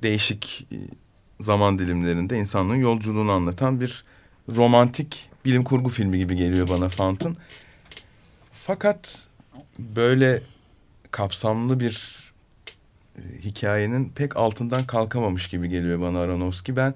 [0.03, 0.77] değişik e,
[1.39, 4.03] zaman dilimlerinde insanlığın yolculuğunu anlatan bir
[4.55, 7.37] romantik bilim kurgu filmi gibi geliyor bana Fountain.
[8.53, 9.27] Fakat
[9.79, 10.41] böyle
[11.11, 12.23] kapsamlı bir
[13.15, 16.75] e, hikayenin pek altından kalkamamış gibi geliyor bana Aronofsky.
[16.75, 16.93] Ben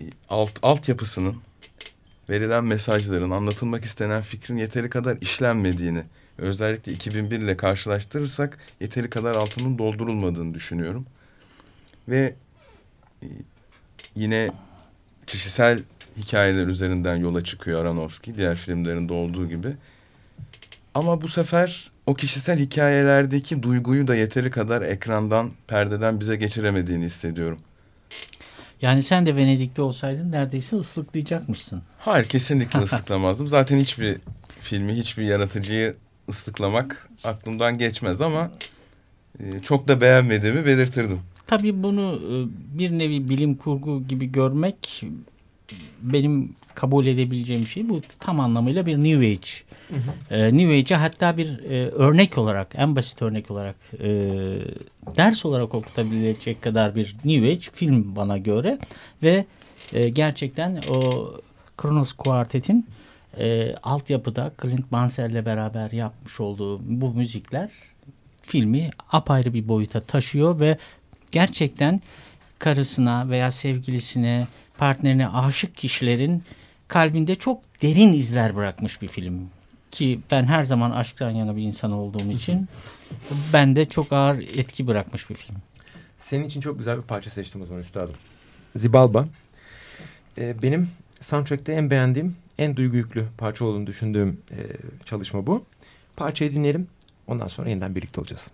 [0.00, 1.36] e, alt altyapısının
[2.30, 6.02] verilen mesajların anlatılmak istenen fikrin yeteri kadar işlenmediğini
[6.38, 11.06] özellikle 2001 ile karşılaştırırsak yeteri kadar altının doldurulmadığını düşünüyorum.
[12.08, 12.34] Ve
[13.22, 13.26] e,
[14.14, 14.50] yine
[15.26, 15.82] kişisel
[16.16, 19.76] hikayeler üzerinden yola çıkıyor Aronofsky diğer filmlerinde olduğu gibi.
[20.96, 27.58] Ama bu sefer o kişisel hikayelerdeki duyguyu da yeteri kadar ekrandan, perdeden bize geçiremediğini hissediyorum.
[28.82, 31.82] Yani sen de Venedik'te olsaydın neredeyse ıslıklayacakmışsın.
[31.98, 33.48] Hayır kesinlikle ıslıklamazdım.
[33.48, 34.16] Zaten hiçbir
[34.60, 35.94] filmi, hiçbir yaratıcıyı
[36.28, 38.50] ıslıklamak aklımdan geçmez ama
[39.40, 41.20] e, çok da beğenmediğimi belirtirdim.
[41.46, 42.34] Tabii bunu e,
[42.78, 45.04] bir nevi bilim kurgu gibi görmek
[46.02, 49.66] benim kabul edebileceğim şey bu tam anlamıyla bir New Age.
[49.88, 50.34] Hı hı.
[50.34, 54.08] E, New Age'e hatta bir e, örnek olarak en basit örnek olarak e,
[55.16, 58.78] ders olarak okutabilecek kadar bir New Age film bana göre
[59.22, 59.44] ve
[59.92, 61.30] e, gerçekten o
[61.76, 62.86] Kronos Quartet'in
[63.38, 67.70] e, altyapıda Clint Mansell'le beraber yapmış olduğu bu müzikler
[68.42, 70.78] filmi apayrı bir boyuta taşıyor ve
[71.32, 72.00] gerçekten
[72.58, 74.46] karısına veya sevgilisine,
[74.78, 76.42] partnerine aşık kişilerin
[76.88, 79.50] kalbinde çok derin izler bırakmış bir film.
[79.90, 82.68] Ki ben her zaman aşktan yana bir insan olduğum için
[83.52, 85.56] bende çok ağır etki bırakmış bir film.
[86.18, 88.14] Senin için çok güzel bir parça seçtim o zaman üstadım.
[88.76, 89.26] Zibalba.
[90.38, 90.88] Ee, benim
[91.20, 94.56] soundtrack'te en beğendiğim, en duygu yüklü parça olduğunu düşündüğüm e,
[95.04, 95.64] çalışma bu.
[96.16, 96.86] Parçayı dinleyelim.
[97.26, 98.50] Ondan sonra yeniden birlikte olacağız.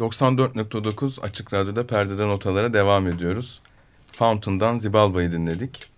[0.00, 3.60] 94.9 Açık Radyo'da perdeden notalara devam ediyoruz.
[4.12, 5.90] Fountain'dan Zibalba'yı dinledik.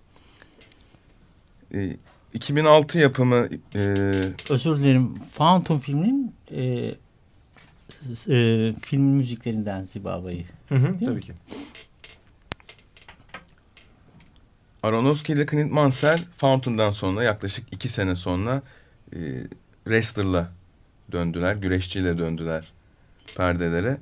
[1.74, 1.96] E,
[2.34, 3.48] 2006 yapımı...
[3.74, 3.80] E,
[4.50, 5.20] Özür dilerim.
[5.20, 6.62] Fountain filminin e,
[8.28, 10.44] e, film müziklerinden Zibalba'yı.
[11.04, 11.32] Tabii ki.
[14.82, 18.62] Aronofsky ile Clint Mansell Fountain'dan sonra yaklaşık iki sene sonra
[19.12, 19.18] e,
[19.84, 20.52] wrestler'la
[21.12, 22.71] döndüler, güreşçiyle döndüler
[23.36, 23.98] perdelere.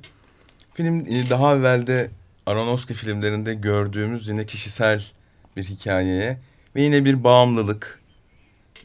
[0.73, 2.09] Film e, daha evvelde
[2.45, 5.11] Aronofsky filmlerinde gördüğümüz yine kişisel
[5.57, 6.37] bir hikayeye
[6.75, 7.99] ve yine bir bağımlılık,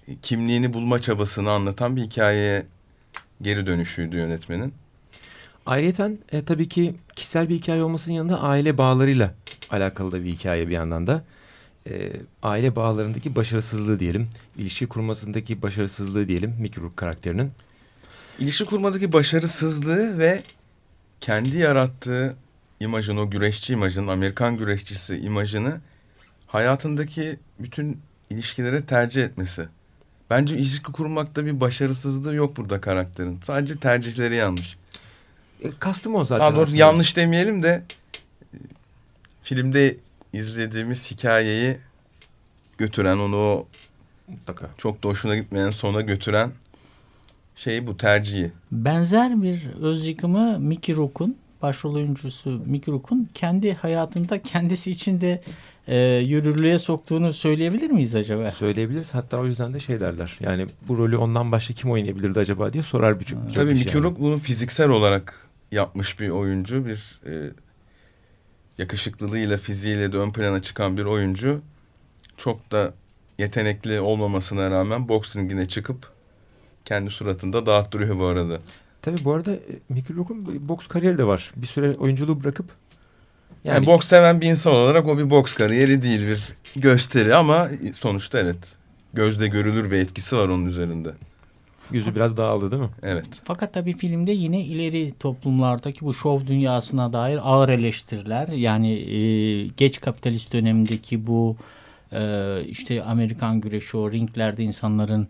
[0.08, 2.66] e, kimliğini bulma çabasını anlatan bir hikayeye
[3.42, 4.74] geri dönüşüydü yönetmenin.
[5.66, 9.34] Ayrıca e, tabii ki kişisel bir hikaye olmasının yanında aile bağlarıyla
[9.70, 11.24] alakalı da bir hikaye bir yandan da.
[11.90, 12.12] E,
[12.42, 14.28] aile bağlarındaki başarısızlığı diyelim,
[14.58, 17.50] ilişki kurmasındaki başarısızlığı diyelim Mickey karakterinin.
[18.38, 20.42] İlişki kurmadaki başarısızlığı ve
[21.20, 22.36] kendi yarattığı
[22.80, 25.80] imajın, o güreşçi imajın, Amerikan güreşçisi imajını
[26.46, 29.68] hayatındaki bütün ilişkilere tercih etmesi.
[30.30, 33.40] Bence ilişki kurmakta bir başarısızlığı yok burada karakterin.
[33.42, 34.76] Sadece tercihleri yanlış.
[35.62, 36.40] E, kastım o zaten.
[36.40, 36.78] Daha doğrusu aslında.
[36.78, 37.84] yanlış demeyelim de
[38.54, 38.56] e,
[39.42, 39.96] filmde
[40.32, 41.78] izlediğimiz hikayeyi
[42.78, 43.66] götüren onu o
[44.28, 44.70] Mutlaka.
[44.78, 46.50] çok da hoşuna gitmeyen sona götüren
[47.56, 48.52] şey bu tercihi.
[48.72, 55.42] Benzer bir öz yıkımı Mickey Rourke'un başrol oyuncusu Mickey Rourke'un kendi hayatında kendisi için de
[55.86, 58.50] e, yürürlüğe soktuğunu söyleyebilir miyiz acaba?
[58.50, 59.14] Söyleyebiliriz.
[59.14, 60.36] Hatta o yüzden de şey derler.
[60.40, 64.02] Yani bu rolü ondan başka kim oynayabilirdi acaba diye sorar birçok birçok Tabii kişi Mickey
[64.02, 64.04] yani.
[64.04, 66.86] Rourke bunu fiziksel olarak yapmış bir oyuncu.
[66.86, 67.50] Bir e,
[68.78, 71.62] yakışıklılığıyla, fiziğiyle de ön plana çıkan bir oyuncu.
[72.36, 72.94] Çok da
[73.38, 76.15] yetenekli olmamasına rağmen boks ringine çıkıp
[76.86, 78.58] kendi suratında dağıttırıyor bu arada.
[79.02, 81.52] Tabii bu arada e, Mickey Rourke'un boks kariyeri de var.
[81.56, 82.66] Bir süre oyunculuğu bırakıp
[83.64, 87.68] Yani, yani, boks seven bir insan olarak o bir boks kariyeri değil bir gösteri ama
[87.94, 88.76] sonuçta evet
[89.14, 91.10] gözde görülür bir etkisi var onun üzerinde.
[91.92, 92.90] yüzü biraz dağıldı değil mi?
[93.02, 93.26] Evet.
[93.44, 100.00] Fakat tabii filmde yine ileri toplumlardaki bu şov dünyasına dair ağır eleştiriler yani e, geç
[100.00, 101.56] kapitalist dönemdeki bu
[102.12, 105.28] e, işte Amerikan güreşi o ringlerde insanların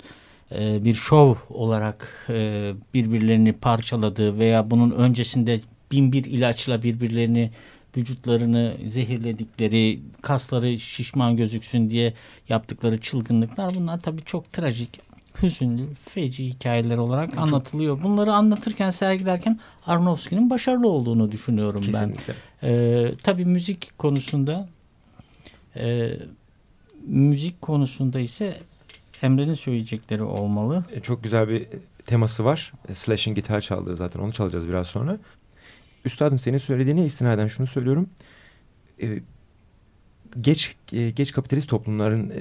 [0.53, 5.61] e, bir şov olarak e, birbirlerini parçaladığı veya bunun öncesinde
[5.93, 7.51] bin bir ilaçla birbirlerini
[7.97, 12.15] vücutlarını zehirledikleri, kasları şişman gözüksün diye
[12.49, 15.01] yaptıkları çılgınlıklar bunlar tabii çok trajik,
[15.43, 18.03] hüzünlü, feci hikayeler olarak anlatılıyor.
[18.03, 21.93] Bunları anlatırken, sergilerken Aronofsky'nin başarılı olduğunu düşünüyorum ben.
[21.93, 22.35] Kesinlikle.
[22.63, 24.69] Ee, tabii müzik konusunda
[25.77, 26.11] e,
[27.07, 28.57] müzik konusunda ise
[29.23, 30.85] Emre'nin söyleyecekleri olmalı.
[30.93, 31.67] E, Çok güzel bir
[32.07, 32.73] teması var.
[32.89, 35.19] E, Slash'in gitar çaldığı zaten onu çalacağız biraz sonra.
[36.05, 38.11] Üstadım senin söylediğine istinaden şunu söylüyorum.
[39.03, 39.21] E,
[40.41, 42.33] geç geç kapitalist toplumların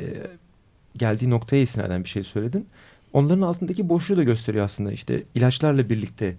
[0.98, 2.68] geldiği noktaya istinaden bir şey söyledin.
[3.14, 4.92] Onların altındaki boşluğu da gösteriyor aslında.
[4.92, 6.36] İşte ilaçlarla birlikte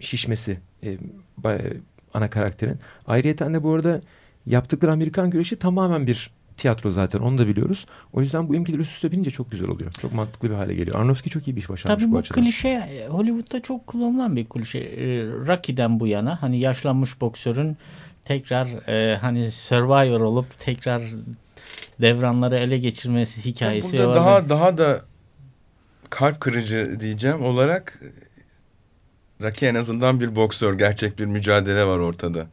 [0.00, 0.58] şişmesi
[2.14, 2.78] ana karakterin.
[3.06, 4.00] Ayrıyeten de bu arada
[4.46, 6.30] yaptıkları Amerikan güreşi tamamen bir
[6.60, 7.86] tiyatro zaten onu da biliyoruz.
[8.12, 9.92] O yüzden bu imkiler üst üste binince çok güzel oluyor.
[9.92, 10.96] Çok mantıklı bir hale geliyor.
[10.96, 12.42] Aronofsky çok iyi bir iş başarmış Tabii bu bu açıdan.
[12.42, 14.78] klişe e, Hollywood'da çok kullanılan bir klişe.
[14.78, 17.76] E, Rocky'den bu yana hani yaşlanmış boksörün
[18.24, 21.02] tekrar e, hani survivor olup tekrar
[22.00, 23.92] devranları ele geçirmesi hikayesi.
[23.98, 24.16] Burada var.
[24.16, 25.00] daha daha da
[26.10, 28.00] kalp kırıcı diyeceğim olarak
[29.42, 32.46] Rocky en azından bir boksör, gerçek bir mücadele var ortada.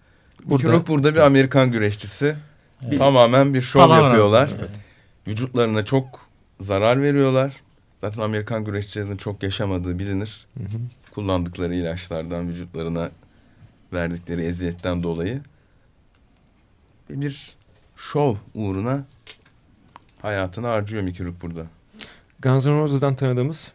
[0.45, 2.35] Burada- Rourke burada bir Amerikan güreşçisi.
[2.85, 2.97] Evet.
[2.97, 4.03] Tamamen bir şov Tamamen.
[4.07, 4.49] yapıyorlar.
[4.59, 4.69] Evet.
[5.27, 7.53] Vücutlarına çok zarar veriyorlar.
[8.01, 10.47] Zaten Amerikan güreşçilerinin çok yaşamadığı bilinir.
[10.57, 10.77] Hı hı.
[11.15, 13.09] Kullandıkları ilaçlardan, vücutlarına
[13.93, 15.41] verdikleri eziyetten dolayı.
[17.09, 17.55] Bir
[17.95, 19.05] şov uğruna
[20.21, 21.65] hayatını harcıyor Mickey Rourke burada.
[22.39, 23.73] Guns N' Roses'dan tanıdığımız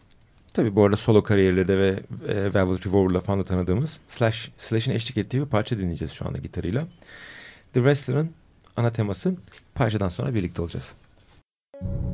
[0.53, 5.17] tabii bu arada solo kariyerleri ve e, Velvet Revolver'la falan da tanıdığımız Slash, Slash'in eşlik
[5.17, 6.87] ettiği bir parça dinleyeceğiz şu anda gitarıyla.
[7.73, 8.31] The Wrestler'ın
[8.77, 9.35] ana teması
[9.75, 10.95] parçadan sonra birlikte olacağız.
[11.81, 12.12] Thank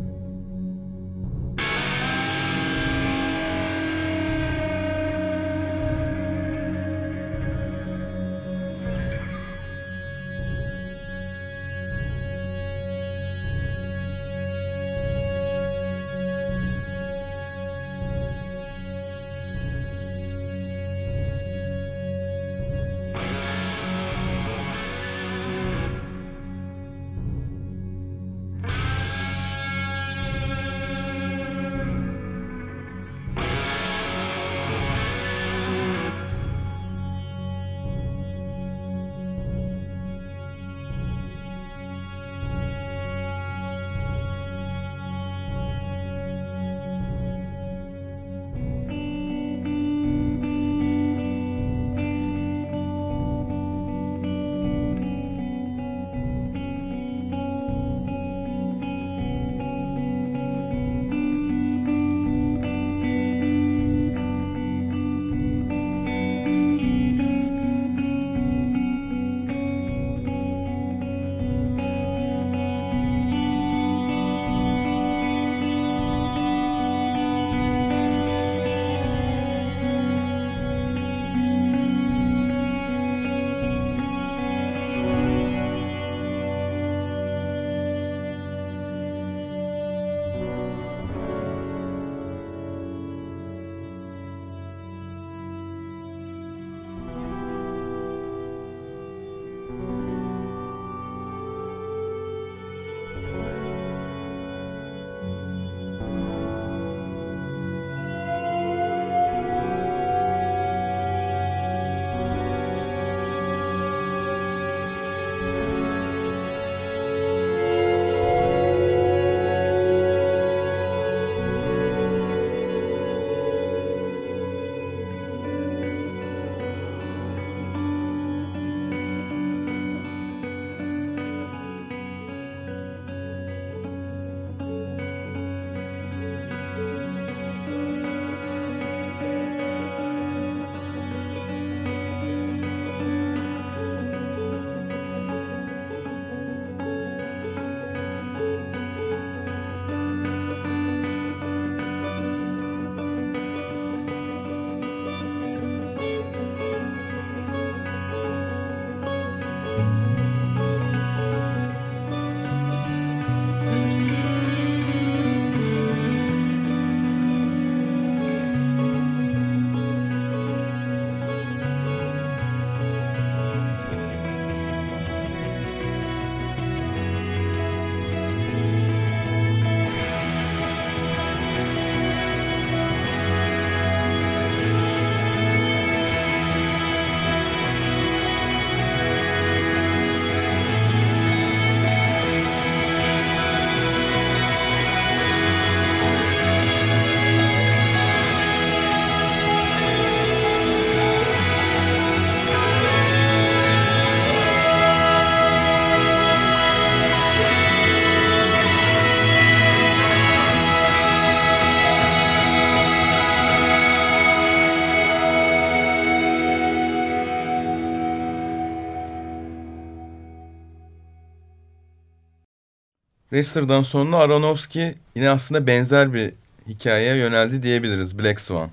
[223.40, 226.32] Wrestler'dan sonra Aronofsky yine aslında benzer bir
[226.68, 228.20] hikayeye yöneldi diyebiliriz.
[228.20, 228.70] Black Swan.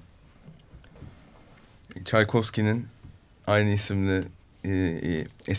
[2.04, 2.86] Tchaikovsky'nin
[3.46, 4.24] aynı isimli
[4.64, 4.70] e,
[5.48, 5.54] e,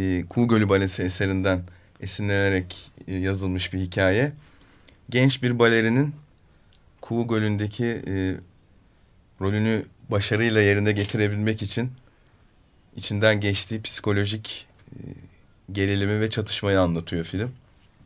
[0.00, 1.62] e, Kuğu Gölü Balesi eserinden
[2.00, 4.32] esinlenerek e, yazılmış bir hikaye.
[5.10, 6.14] Genç bir balerinin
[7.00, 8.34] Kuğu Gölü'ndeki e,
[9.40, 11.92] rolünü başarıyla yerine getirebilmek için
[12.96, 14.98] içinden geçtiği psikolojik e,
[15.72, 17.52] gerilimi ve çatışmayı anlatıyor film.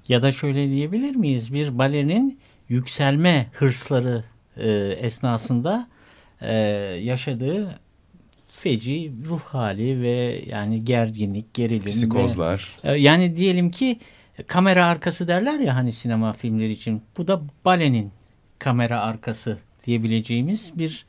[0.08, 1.52] Ya da şöyle diyebilir miyiz?
[1.52, 2.38] Bir balerinin
[2.68, 4.24] yükselme hırsları
[4.56, 5.88] e, esnasında
[6.40, 6.54] e,
[7.02, 7.80] yaşadığı
[8.48, 11.90] feci ruh hali ve yani gerginlik, gerilim.
[11.90, 12.76] Psikozlar.
[12.84, 13.98] Ve, e, yani diyelim ki
[14.46, 17.02] kamera arkası derler ya hani sinema filmleri için.
[17.18, 18.12] Bu da balenin
[18.58, 21.06] kamera arkası diyebileceğimiz bir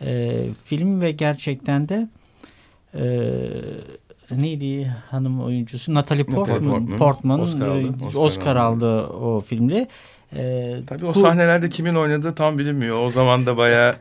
[0.00, 2.08] e, film ve gerçekten de
[2.94, 3.02] e,
[4.36, 6.98] neydi hanım oyuncusu Natalie Portman, Portman.
[6.98, 7.94] Portman Oscar aldı.
[8.06, 9.88] Oscar, Oscar aldı o filmle.
[10.36, 13.04] E, Tabii o bu- sahnelerde kimin oynadığı tam bilinmiyor.
[13.06, 13.96] O zaman da bayağı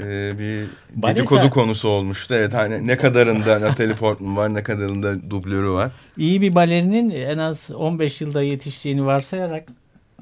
[0.00, 0.66] e, bir
[1.08, 2.34] dedikodu sa- konusu olmuştu.
[2.34, 5.90] Evet hani ne kadarında Natalie Portman var ne kadarında dublörü var.
[6.16, 9.68] iyi bir balerinin en az 15 yılda yetişeceğini varsayarak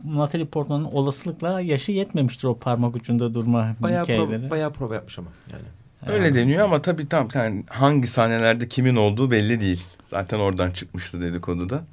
[0.05, 4.39] Natalie Portman'ın olasılıkla yaşı yetmemiştir o parmak ucunda durma Bayağı, hikayeleri.
[4.41, 5.63] prova, bayağı prova yapmış ama yani.
[6.07, 9.85] Öyle deniyor ama tabii tam yani hangi sahnelerde kimin olduğu belli değil.
[10.05, 11.85] Zaten oradan çıkmıştı dedikoduda.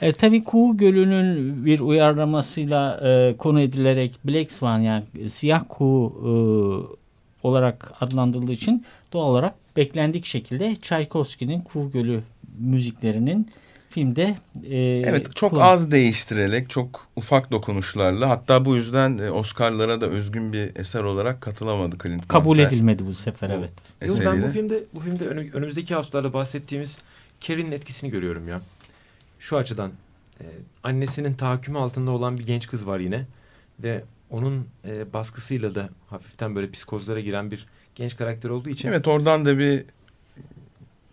[0.00, 6.32] E, tabii Kuğu Gölü'nün bir uyarlamasıyla e, konu edilerek Black Swan yani siyah kuğu e,
[7.42, 12.22] olarak adlandırıldığı için doğal olarak beklendik şekilde Tchaikovsky'nin Kuğu Gölü
[12.58, 13.48] müziklerinin
[13.92, 14.36] filmde
[14.70, 14.76] e,
[15.06, 20.52] Evet çok kullan- az değiştirerek çok ufak dokunuşlarla hatta bu yüzden e, Oscar'lara da özgün
[20.52, 23.70] bir eser olarak katılamadı Clint kabul Mansell edilmedi bu sefer O- evet.
[24.08, 24.50] Yok, ben bu eseriyle.
[24.50, 26.98] filmde bu filmde önü- önümüzdeki haftalarda bahsettiğimiz
[27.40, 28.60] Carrie'nin etkisini görüyorum ya.
[29.38, 29.90] Şu açıdan
[30.40, 30.44] e,
[30.82, 33.24] annesinin tahakkümü altında olan bir genç kız var yine
[33.82, 39.08] ve onun e, baskısıyla da hafiften böyle psikozlara giren bir genç karakter olduğu için Evet
[39.08, 39.84] oradan da bir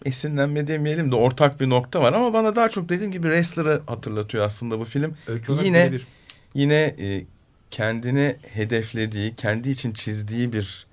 [0.06, 4.46] esinlenme demeyelim de ortak bir nokta var ama bana daha çok dediğim gibi Wrestler'ı hatırlatıyor
[4.46, 5.18] aslında bu film.
[5.28, 6.08] öykü yine- birebir.
[6.54, 7.26] Yine e,
[7.72, 10.86] kendini hedeflediği, kendi için çizdiği bir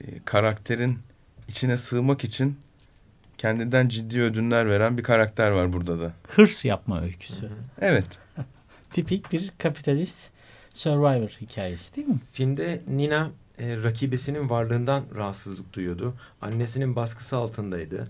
[0.00, 0.98] e, karakterin
[1.48, 2.56] içine sığmak için
[3.38, 6.12] kendinden ciddi ödünler veren bir karakter var burada da.
[6.28, 7.48] Hırs yapma öyküsü.
[7.80, 8.04] Evet.
[8.92, 10.18] Tipik bir kapitalist
[10.74, 12.18] survivor hikayesi değil mi?
[12.32, 16.14] Filmde Nina e, rakibesinin varlığından rahatsızlık duyuyordu.
[16.42, 18.08] Annesinin baskısı altındaydı.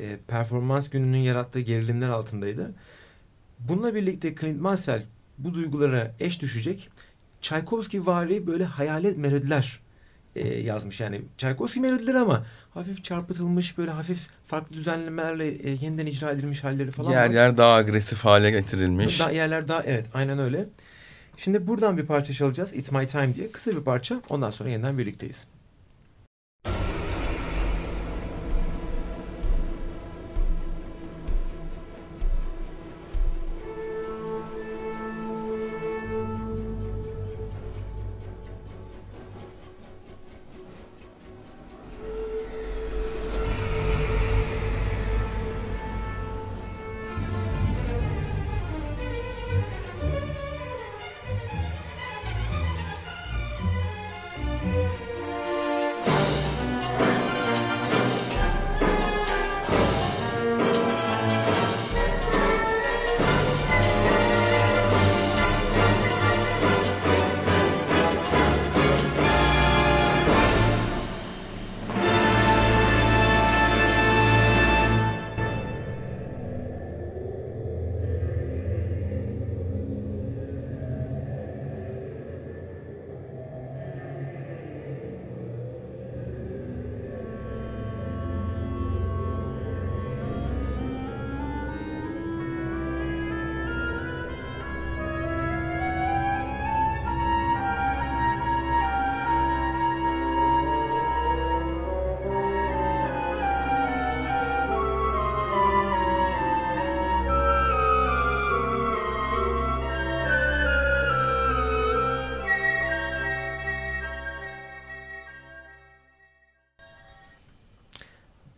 [0.00, 2.74] E, performans gününün yarattığı gerilimler altındaydı.
[3.58, 5.04] Bununla birlikte Clint Mansell
[5.38, 6.90] bu duygulara eş düşecek
[7.42, 9.80] Tchaikovsky vari böyle hayalet melodiler
[10.36, 11.00] e, yazmış.
[11.00, 16.90] Yani Tchaikovsky melodileri ama hafif çarpıtılmış böyle hafif farklı düzenlemelerle e, yeniden icra edilmiş halleri
[16.90, 17.56] falan yer var.
[17.56, 19.20] daha agresif hale getirilmiş.
[19.20, 20.66] Daha yerler daha evet aynen öyle.
[21.36, 22.74] Şimdi buradan bir parça çalacağız.
[22.74, 23.50] It's My Time diye.
[23.50, 24.20] Kısa bir parça.
[24.28, 25.46] Ondan sonra yeniden birlikteyiz.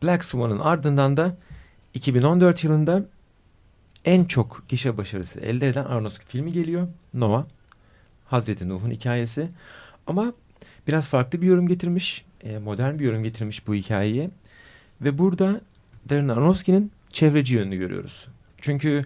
[0.09, 1.36] Black Swan'ın ardından da
[1.94, 3.04] 2014 yılında
[4.04, 6.88] en çok gişe başarısı elde eden Aronofsky filmi geliyor.
[7.14, 7.44] Noah.
[8.26, 9.48] Hazreti Nuh'un hikayesi.
[10.06, 10.32] Ama
[10.86, 12.24] biraz farklı bir yorum getirmiş.
[12.42, 14.30] e, modern bir yorum getirmiş bu hikayeye.
[15.00, 15.61] Ve burada
[16.09, 18.28] Darren Aronofsky'nin çevreci yönünü görüyoruz.
[18.61, 19.04] Çünkü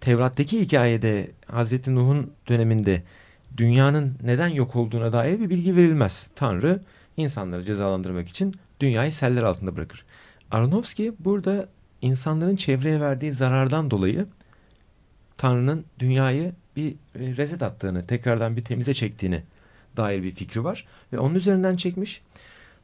[0.00, 3.02] Tevrat'taki hikayede Hazreti Nuh'un döneminde
[3.56, 6.30] dünyanın neden yok olduğuna dair bir bilgi verilmez.
[6.34, 6.80] Tanrı
[7.16, 10.04] insanları cezalandırmak için dünyayı seller altında bırakır.
[10.50, 11.68] Aronofsky burada
[12.02, 14.26] insanların çevreye verdiği zarardan dolayı
[15.36, 19.42] Tanrı'nın dünyayı bir e, reset attığını, tekrardan bir temize çektiğini
[19.96, 20.86] dair bir fikri var.
[21.12, 22.22] Ve onun üzerinden çekmiş.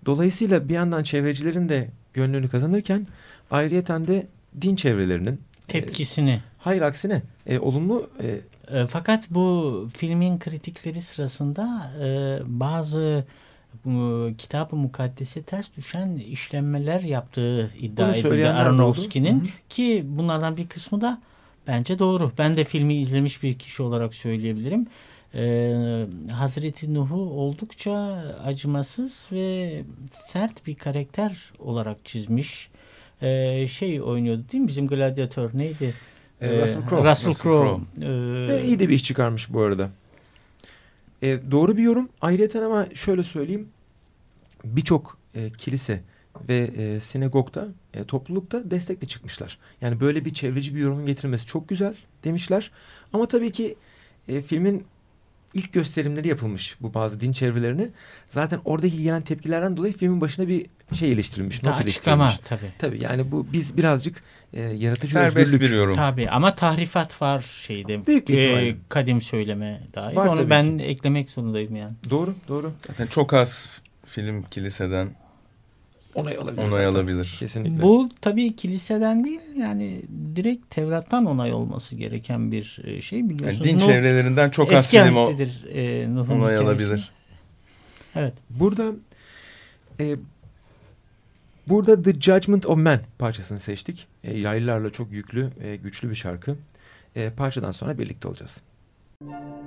[0.06, 3.06] Dolayısıyla bir yandan çevrecilerin de gönlünü kazanırken
[3.50, 4.26] ayrıyeten de
[4.60, 5.38] din çevrelerinin e,
[5.68, 6.30] tepkisini.
[6.30, 8.10] E, hayır aksine e, olumlu.
[8.22, 8.40] E,
[8.78, 13.47] e, fakat bu filmin kritikleri sırasında e, bazı e,
[14.38, 21.22] kitab-ı mukaddese ters düşen işlenmeler yaptığı iddia edildi Aronofsky'nin ki bunlardan bir kısmı da
[21.66, 22.32] bence doğru.
[22.38, 24.86] Ben de filmi izlemiş bir kişi olarak söyleyebilirim.
[25.34, 27.92] Ee, Hazreti Nuh'u oldukça
[28.44, 29.80] acımasız ve
[30.26, 32.70] sert bir karakter olarak çizmiş.
[33.22, 34.68] Ee, şey oynuyordu değil mi?
[34.68, 35.94] Bizim gladyatör neydi?
[36.40, 37.10] Ee, Russell Crowe.
[37.10, 37.82] Russell Crowe.
[38.02, 39.90] Ee, iyi de bir iş çıkarmış bu arada.
[41.22, 42.08] Ee, doğru bir yorum.
[42.20, 43.68] Ayrıca ama şöyle söyleyeyim.
[44.64, 46.02] Birçok e, kilise
[46.48, 49.58] ve e, sinagogda, e, toplulukta destekle çıkmışlar.
[49.80, 51.94] Yani böyle bir çevreci bir yorumun getirilmesi çok güzel
[52.24, 52.70] demişler.
[53.12, 53.76] Ama tabii ki
[54.28, 54.84] e, filmin
[55.54, 57.88] ilk gösterimleri yapılmış bu bazı din çevrelerine.
[58.30, 62.72] Zaten oradaki gelen tepkilerden dolayı filmin başına bir şey eleştirilmiş, not açıklama tabii.
[62.78, 64.22] Tabii yani bu biz birazcık
[64.52, 65.70] e, yaratıcı Serbest özgürlük.
[65.70, 65.96] bir yorum.
[65.96, 68.06] Tabii ama tahrifat var şeyde.
[68.06, 70.16] Büyük e, kadim söyleme dair.
[70.16, 70.84] Var Onu ben ki.
[70.84, 71.92] eklemek zorundayım yani.
[72.10, 72.72] Doğru, doğru.
[72.86, 73.70] Zaten çok az
[74.06, 75.08] film kiliseden
[76.14, 76.58] onay alabilir.
[76.58, 76.88] Onay zaten.
[76.88, 77.36] alabilir.
[77.38, 77.82] Kesinlikle.
[77.82, 80.02] Bu tabii kiliseden değil yani
[80.36, 83.66] direkt Tevrat'tan onay olması gereken bir e, şey biliyorsunuz.
[83.66, 85.32] Yani din Nuh, çevrelerinden çok az film o,
[85.74, 87.12] e, onay alabilir.
[88.16, 88.34] Evet.
[88.50, 88.92] Burada
[90.00, 90.16] e,
[91.68, 94.08] burada The Judgment of Man parçasını seçtik.
[94.24, 96.56] E, yaylılarla çok yüklü, e, güçlü bir şarkı.
[97.16, 98.62] E, parçadan sonra birlikte olacağız.
[99.20, 99.57] Müzik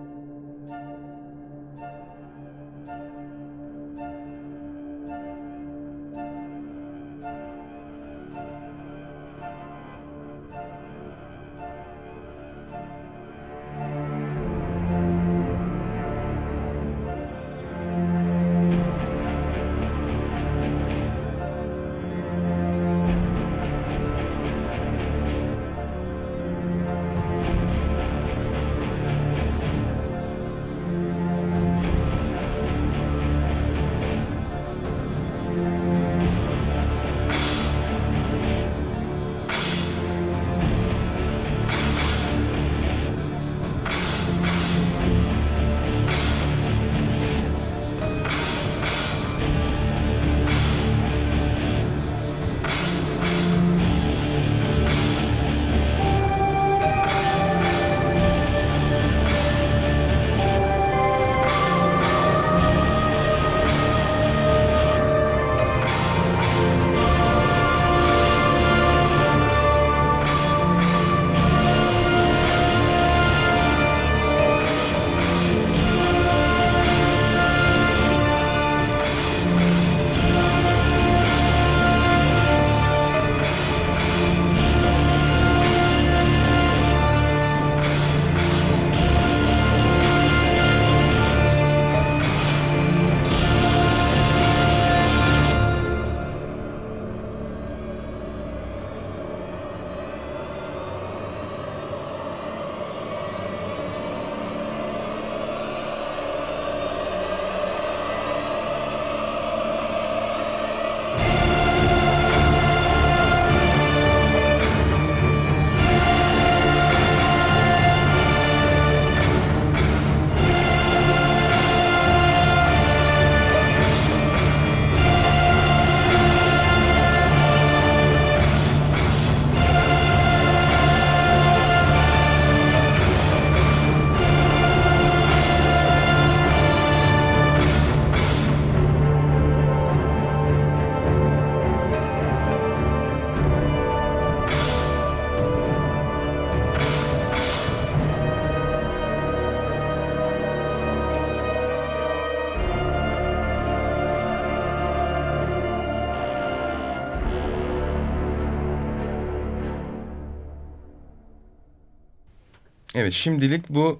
[163.01, 163.99] Evet şimdilik bu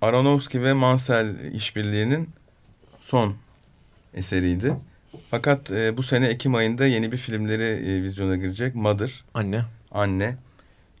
[0.00, 2.28] Aronofsky ve Mansell işbirliğinin
[3.00, 3.34] son
[4.14, 4.74] eseriydi.
[5.30, 8.74] Fakat e, bu sene Ekim ayında yeni bir filmleri e, vizyona girecek.
[8.74, 9.24] Mother.
[9.34, 9.64] Anne.
[9.90, 10.36] Anne.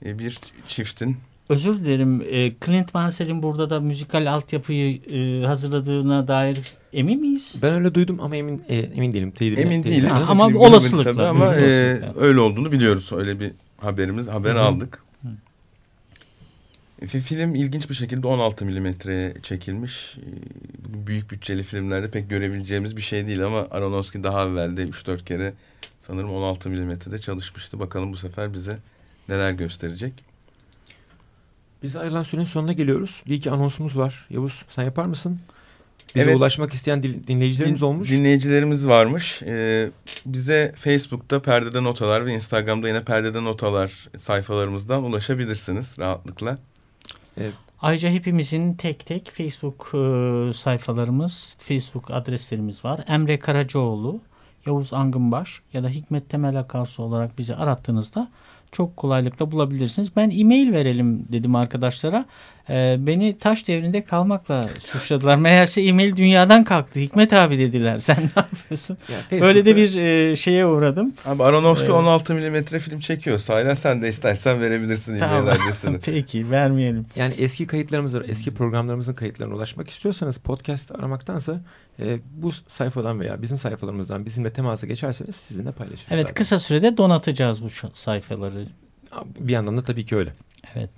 [0.04, 1.16] E, bir çiftin
[1.48, 2.20] Özür dilerim.
[2.20, 6.58] E, Clint Mansell'in burada da müzikal altyapıyı e, hazırladığına dair
[6.92, 7.54] emin miyiz?
[7.62, 9.30] Ben öyle duydum ama emin e, emin değilim.
[9.30, 10.12] Teyit, Emin değiliz.
[10.28, 11.12] Ama Film olasılıkla.
[11.12, 13.10] tabii Ama e, öyle olduğunu biliyoruz.
[13.12, 14.62] Öyle bir haberimiz, haber Hı hı.
[14.62, 15.03] aldık.
[17.04, 20.16] E, Film ilginç bir şekilde 16 milimetreye çekilmiş.
[20.18, 20.26] E,
[21.06, 25.52] Büyük bütçeli filmlerde pek görebileceğimiz bir şey değil ama Aronofsky daha evvel de 3-4 kere
[26.06, 27.80] sanırım 16 milimetrede çalışmıştı.
[27.80, 28.78] Bakalım bu sefer bize
[29.28, 30.12] neler gösterecek.
[31.82, 33.22] Biz ayrılan sürenin sonuna geliyoruz.
[33.26, 34.26] Bir iki anonsumuz var.
[34.30, 35.38] Yavuz sen yapar mısın?
[36.14, 36.36] Bize Evet.
[36.36, 38.10] ulaşmak isteyen dinleyicilerimiz Din- olmuş.
[38.10, 39.42] Dinleyicilerimiz varmış.
[39.42, 39.90] Ee,
[40.26, 46.58] bize Facebook'ta Perdede Notalar ve Instagram'da yine Perdede Notalar sayfalarımızdan ulaşabilirsiniz rahatlıkla.
[47.80, 53.00] Ayrıca hepimizin tek tek Facebook e, sayfalarımız, Facebook adreslerimiz var.
[53.08, 54.20] Emre Karacaoğlu,
[54.66, 58.28] Yavuz Angınbaş ya da Hikmet Temel Akarsu olarak bizi arattığınızda
[58.72, 60.16] çok kolaylıkla bulabilirsiniz.
[60.16, 62.24] Ben e-mail verelim dedim arkadaşlara.
[62.70, 65.36] E, beni taş devrinde kalmakla suçladılar.
[65.36, 67.00] Meğerse e-mail dünyadan kalktı.
[67.00, 67.98] Hikmet abi dediler.
[68.04, 68.98] Sen ne yapıyorsun?
[69.30, 71.14] Yani Böyle de bir e, şeye uğradım.
[71.26, 72.00] Abi Aronofsky Evet.
[72.00, 73.38] 16 milimetre film çekiyor.
[73.38, 75.48] Sahiden sen de istersen verebilirsin e-mail Tamam.
[75.48, 75.98] adresini.
[76.04, 77.06] Peki vermeyelim.
[77.16, 78.24] Yani eski kayıtlarımız var.
[78.28, 81.60] Eski programlarımızın kayıtlarına ulaşmak istiyorsanız podcast aramaktansa
[82.02, 86.06] e, bu sayfadan veya bizim sayfalarımızdan bizimle temasa geçerseniz sizinle paylaşırız.
[86.10, 86.34] Evet zaten.
[86.34, 88.64] kısa sürede donatacağız bu sayfaları.
[89.38, 90.32] Bir yandan da tabii ki öyle.
[90.74, 90.90] Evet.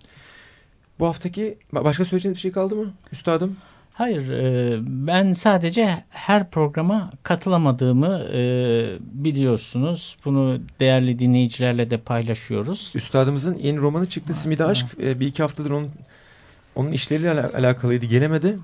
[0.98, 3.56] Bu haftaki ba- başka söyleyeceğiniz bir şey kaldı mı üstadım?
[3.92, 8.40] Hayır, e, ben sadece her programa katılamadığımı e,
[9.00, 10.16] biliyorsunuz.
[10.24, 12.92] Bunu değerli dinleyicilerle de paylaşıyoruz.
[12.94, 14.86] Üstadımızın yeni romanı çıktı Simide Aşk.
[15.02, 15.90] E, bir iki haftadır onun
[16.74, 18.06] onun işleriyle ala- alakalıydı.
[18.06, 18.58] Gelemedi.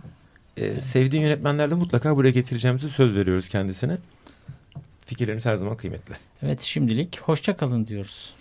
[0.57, 3.97] E, sevdiği yönetmenlerde mutlaka buraya getireceğimizi söz veriyoruz kendisine.
[5.07, 6.14] Fikirleriniz her zaman kıymetli.
[6.43, 8.35] Evet, şimdilik hoşça kalın diyoruz.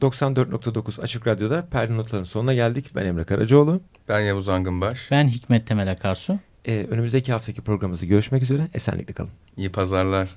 [0.00, 2.90] 94.9 Açık Radyo'da Perde Notların sonuna geldik.
[2.94, 3.80] Ben Emre Karacaoğlu.
[4.08, 5.10] Ben Yavuz Angınbaş.
[5.10, 6.38] Ben Hikmet Temel Akarsu.
[6.64, 8.68] E, önümüzdeki haftaki programımızda görüşmek üzere.
[8.74, 9.30] Esenlikle kalın.
[9.56, 10.28] İyi pazarlar.